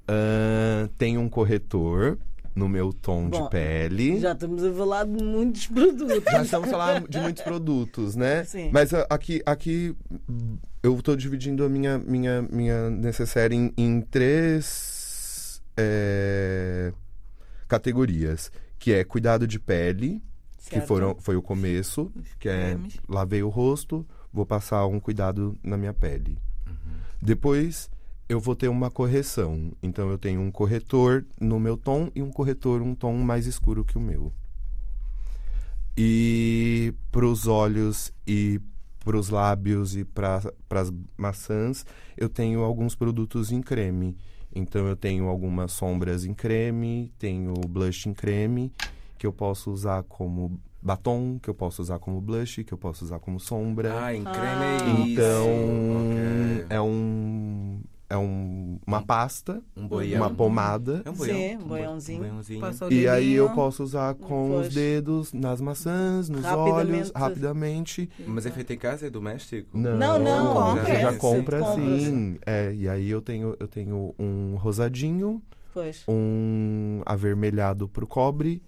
[0.08, 2.18] Ahn, tenho um corretor
[2.56, 4.20] no meu tom Bom, de pele.
[4.20, 6.32] Já estamos a falar de muitos produtos.
[6.32, 8.46] Já estamos falando de muitos produtos, né?
[8.46, 8.70] Sim.
[8.72, 9.94] Mas ah, aqui, aqui
[10.82, 16.94] eu estou dividindo a minha, minha, minha necessaire em, em três é,
[17.68, 18.52] categorias.
[18.80, 20.22] Que é cuidado de pele,
[20.70, 20.88] que Certo.
[20.88, 22.78] foram, foi o começo, que é
[23.10, 26.38] lavei o rosto, vou passar um cuidado na minha pele.
[27.22, 27.90] Depois
[28.28, 29.72] eu vou ter uma correção.
[29.82, 33.84] Então eu tenho um corretor no meu tom e um corretor um tom mais escuro
[33.86, 34.32] que o meu.
[35.98, 38.60] E para os olhos e
[39.04, 41.86] para os lábios e para as maçãs,
[42.18, 44.18] eu tenho alguns produtos em creme.
[44.54, 48.72] Então eu tenho algumas sombras em creme, tenho blush em creme,
[49.18, 53.06] que eu posso usar como batom, que eu posso usar como blush, que eu posso
[53.06, 54.06] usar como sombra.
[54.06, 55.12] Ah, em creme é isso.
[55.12, 55.48] Então,
[56.02, 56.66] Ok.
[56.70, 60.22] é um é um, uma pasta, Um boião.
[60.22, 61.02] uma pomada.
[61.06, 61.60] É um Sim, boião.
[61.62, 62.18] um boiãozinho.
[62.18, 62.62] Um boiãozinho.
[62.62, 66.92] Passa o E aí eu posso usar com os dedos nas maçãs, nos Rapidamente.
[66.94, 68.10] olhos, rapidamente.
[68.28, 69.08] Mas é feito em casa?
[69.08, 69.78] É doméstico?
[69.78, 72.00] Não, não, compra, Você já sim, compra compra.
[72.00, 72.38] sim.
[72.46, 75.42] É, e aí eu tenho, eu tenho um rosadinho,
[75.74, 76.04] Pois.
[76.08, 78.62] um avermelhado pro cobre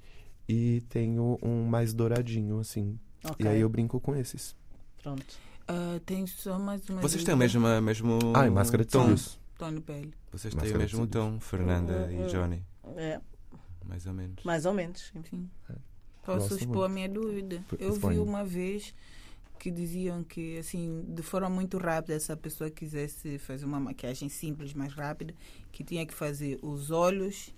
[0.50, 2.98] e tenho um mais douradinho, assim.
[3.24, 3.46] Ok.
[3.46, 4.56] E aí eu brinco com esses.
[5.04, 5.26] Pronto.
[5.68, 9.16] Ah, tem só mais uma Vocês têm o mesmo, mesmo Ah, e máscara de tom?
[9.58, 10.14] Tom de pele.
[10.32, 12.64] Vocês têm o mesmo tom, Fernanda e Johnny.
[12.96, 13.20] É,
[13.86, 14.44] Mais ou menos.
[14.44, 15.12] mais ou menos.
[15.14, 15.24] sim.
[15.30, 15.50] Sim.
[16.24, 17.64] Posso Gosto expor a minha dúvida?
[17.80, 18.94] Eu vi uma vez
[19.58, 24.30] que diziam que, assim, de forma muito rápida, se a pessoa quisesse fazer uma maquiagem
[24.30, 25.34] simples, mais rápida,
[25.72, 27.56] que tinha que fazer os olhos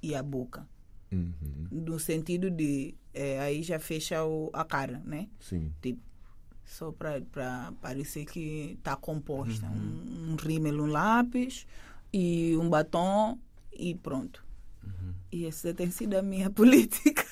[0.00, 0.66] e a boca.
[1.10, 1.34] Uhum,
[1.70, 5.28] No sentido de, eh, aí já fecha o, a cara, né?
[5.40, 5.70] sim.
[6.72, 9.66] Só para parecer que está composta.
[9.66, 11.66] Um, um rímel, um lápis
[12.12, 13.38] e um batom
[13.72, 14.42] e pronto.
[15.30, 17.24] E essa tem sido a minha política.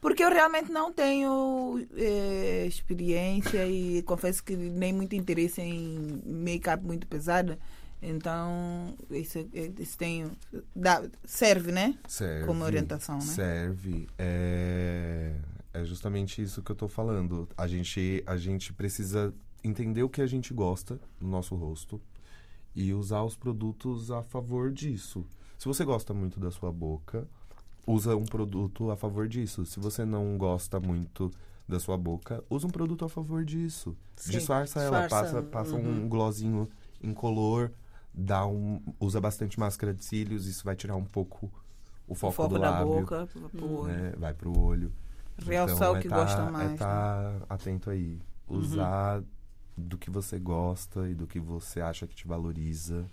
[0.00, 6.84] Porque eu realmente não tenho eh, experiência e confesso que nem muito interesse em make-up
[6.84, 7.58] muito pesada.
[8.02, 9.46] Então, isso,
[9.78, 10.30] isso tem,
[10.74, 11.98] dá, serve, né?
[12.08, 12.46] Serve.
[12.46, 13.20] Como orientação, né?
[13.20, 14.08] Serve.
[14.18, 15.34] É,
[15.72, 17.48] é justamente isso que eu tô falando.
[17.56, 22.00] A gente, a gente precisa entender o que a gente gosta no nosso rosto
[22.74, 25.24] e usar os produtos a favor disso.
[25.58, 27.26] Se você gosta muito da sua boca,
[27.86, 29.66] usa um produto a favor disso.
[29.66, 31.30] Se você não gosta muito
[31.68, 33.96] da sua boca, usa um produto a favor disso.
[34.16, 36.04] Sim, Disfarça ela, disfarça, passa, passa uhum.
[36.04, 36.68] um glossinho
[37.02, 37.70] incolor,
[38.12, 41.50] dá um, usa bastante máscara de cílios, isso vai tirar um pouco
[42.08, 43.92] o foco, o foco do da lábio, boca pro olho.
[43.92, 44.12] né?
[44.18, 44.92] Vai pro olho.
[45.46, 46.74] Realçar o é que tá- gosta mais, né?
[46.74, 48.18] É tá atento aí.
[48.48, 49.22] Usar
[49.76, 53.06] do que você gosta e do que você acha que te valoriza.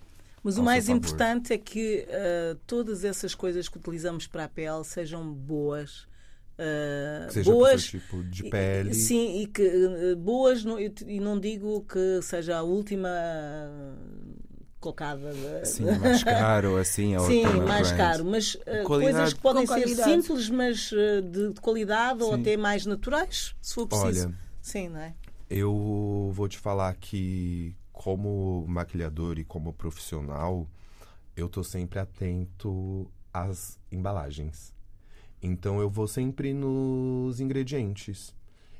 [0.43, 4.83] Mas o mais importante é que eh, todas essas coisas que utilizamos para a pele
[4.83, 6.07] sejam boas.
[7.27, 8.93] Que seja boas tipo de pele.
[8.93, 13.09] Sim, e que eh, boas, e e não digo que seja a última
[14.79, 15.33] colocada.
[15.33, 17.97] de- Sim, mais caro, assim, a Sim, última mais brand.
[17.97, 18.87] caro, mas eh, Qualidade.
[18.87, 22.41] coisas que podem ser simples, mas eh, de, de qualidade ou Sim.
[22.41, 24.27] até mais naturais, se for preciso.
[24.27, 25.13] Olha, Sim, não é?
[25.49, 30.67] eu vou te falar que como maquilhador e como profissional,
[31.35, 34.73] eu tô sempre atento às embalagens.
[35.41, 38.35] Então eu vou sempre nos ingredientes.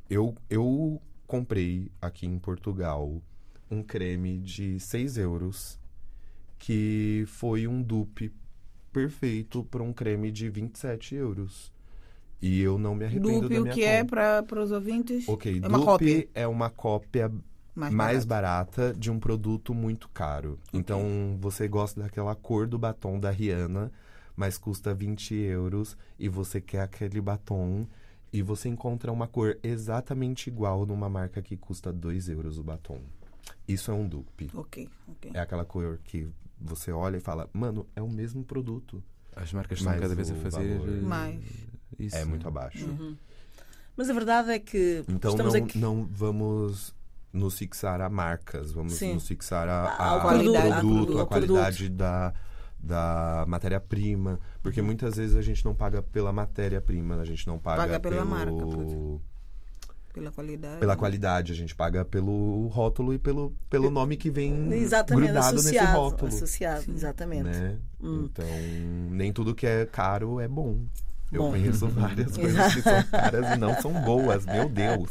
[0.10, 3.22] Eu, eu comprei aqui em Portugal
[3.70, 5.80] um creme de 6 euros
[6.58, 8.32] que foi um dupe
[8.92, 11.72] perfeito para um creme de 27 euros.
[12.42, 14.44] E eu não me arrependo Dupe, da o minha que é compra.
[14.44, 15.28] para os ouvintes?
[15.28, 16.30] Ok, é uma dupe cópia.
[16.36, 17.32] é uma cópia
[17.76, 18.76] Mais, mais barato.
[18.78, 20.60] barata de um produto muito caro.
[20.72, 23.92] Então você gosta daquela cor do batom da Rihanna,
[24.36, 27.88] mas custa 20 euros e você quer aquele batom
[28.32, 33.00] e você encontra uma cor exatamente igual numa marca que custa 2 euros o batom.
[33.68, 34.52] Isso é um dupe.
[34.54, 35.32] Ok, ok.
[35.34, 36.28] É aquela cor que
[36.60, 39.04] você olha e fala, mano, é o mesmo produto.
[39.36, 41.44] As marcas estão cada vez a fazer eh, Mais.
[42.00, 42.16] isso.
[42.16, 42.88] É muito abaixo.
[43.96, 45.78] Mas a verdade é que Então não, aqui.
[45.78, 46.94] não vamos
[47.34, 49.14] nos fixar a marcas, vamos Sim.
[49.16, 50.70] nos fixar a, Ao a- qualidade.
[50.80, 52.34] produto, Ao a qualidade da,
[52.80, 54.40] da matéria-prima.
[54.64, 54.88] Porque Uhum.
[54.88, 58.30] muitas vezes a gente não paga pela matéria-prima, a gente não paga, Paga pela pelo,
[58.30, 59.22] marca, pode.
[60.18, 60.80] Pela qualidade.
[60.80, 65.56] pela qualidade, a gente paga pelo rótulo e pelo, pelo nome que vem Exatamente, grudado
[65.56, 66.00] nesse associado.
[66.00, 66.28] rótulo.
[66.28, 67.44] associado exatamente.
[67.44, 67.78] né?
[68.02, 68.28] Hum.
[68.32, 68.46] Então,
[69.12, 70.80] nem tudo que é caro é bom.
[71.32, 71.52] Eu Bom.
[71.52, 75.08] conheço várias coisas que são caras e não são boas, meu Deus.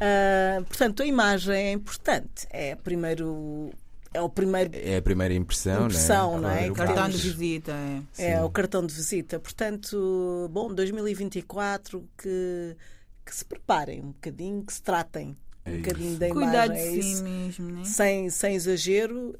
[0.00, 2.46] Ah, portanto, a imagem é importante.
[2.50, 3.70] É primeiro.
[4.12, 4.70] É o primeiro.
[4.74, 6.40] É a primeira impressão, Impressão, né?
[6.40, 6.70] não é?
[6.72, 7.72] Cartão de visita,
[8.18, 8.32] é.
[8.32, 9.38] É o cartão de visita.
[9.38, 12.76] Portanto, bom, 2024 que,
[13.30, 16.18] que se preparem um bocadinho, que se tratem um É bocadinho isso.
[16.20, 16.74] da Cuidar imagem.
[16.92, 17.22] de é si isso.
[17.24, 17.84] mesmo, né?
[17.84, 19.36] Sem, sem exagero.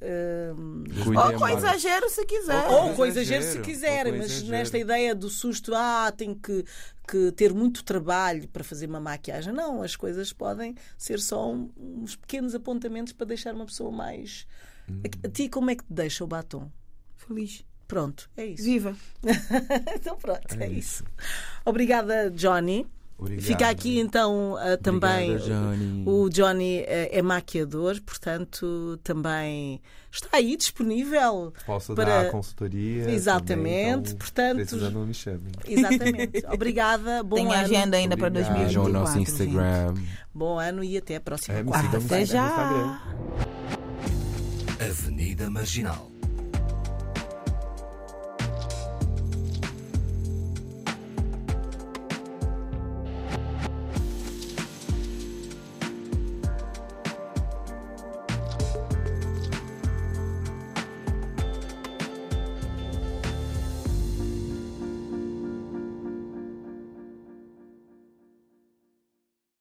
[0.57, 0.84] hum,
[1.16, 2.66] Ou com exagero se quiser.
[2.68, 4.51] Ou ou com exagero se quiserem, mas exagero.
[4.53, 6.64] nesta ideia do susto, ah, tenho que,
[7.09, 9.53] que ter muito trabalho para fazer uma maquiagem.
[9.53, 14.47] Não, as coisas podem ser só um- uns pequenos apontamentos para deixar uma pessoa mais.
[14.88, 16.70] A, a ti, como é que te deixa o batom?
[17.16, 17.64] Feliz.
[17.88, 18.62] Pronto, é isso.
[18.62, 18.95] Viva.
[19.97, 21.03] então, pronto, é, isso.
[21.64, 22.86] Obrigada, Johnny.
[23.20, 23.44] Obrigado.
[23.44, 25.36] Fica aqui então ah, também.
[25.36, 26.02] Obrigada, Johnny.
[26.06, 31.52] O Johnny eh, é maquiador, portanto, também está aí disponível.
[31.66, 33.10] Posso para- dar consultoria.
[33.10, 35.52] Exatamente, também, então, portanto- Precisando, me chamem.
[35.68, 36.46] Exatamente.
[36.50, 37.22] Obrigada.
[37.22, 37.54] Bom Tem ano.
[37.54, 38.54] agenda ainda para Obrigado.
[38.54, 38.66] 2024.
[38.66, 39.30] Vejam o nosso gente.
[39.30, 39.94] Instagram.
[40.32, 42.06] Bom ano e até a próxima É, quarta-feira.
[42.06, 43.02] Até já.
[44.80, 46.09] Avenida Marginal.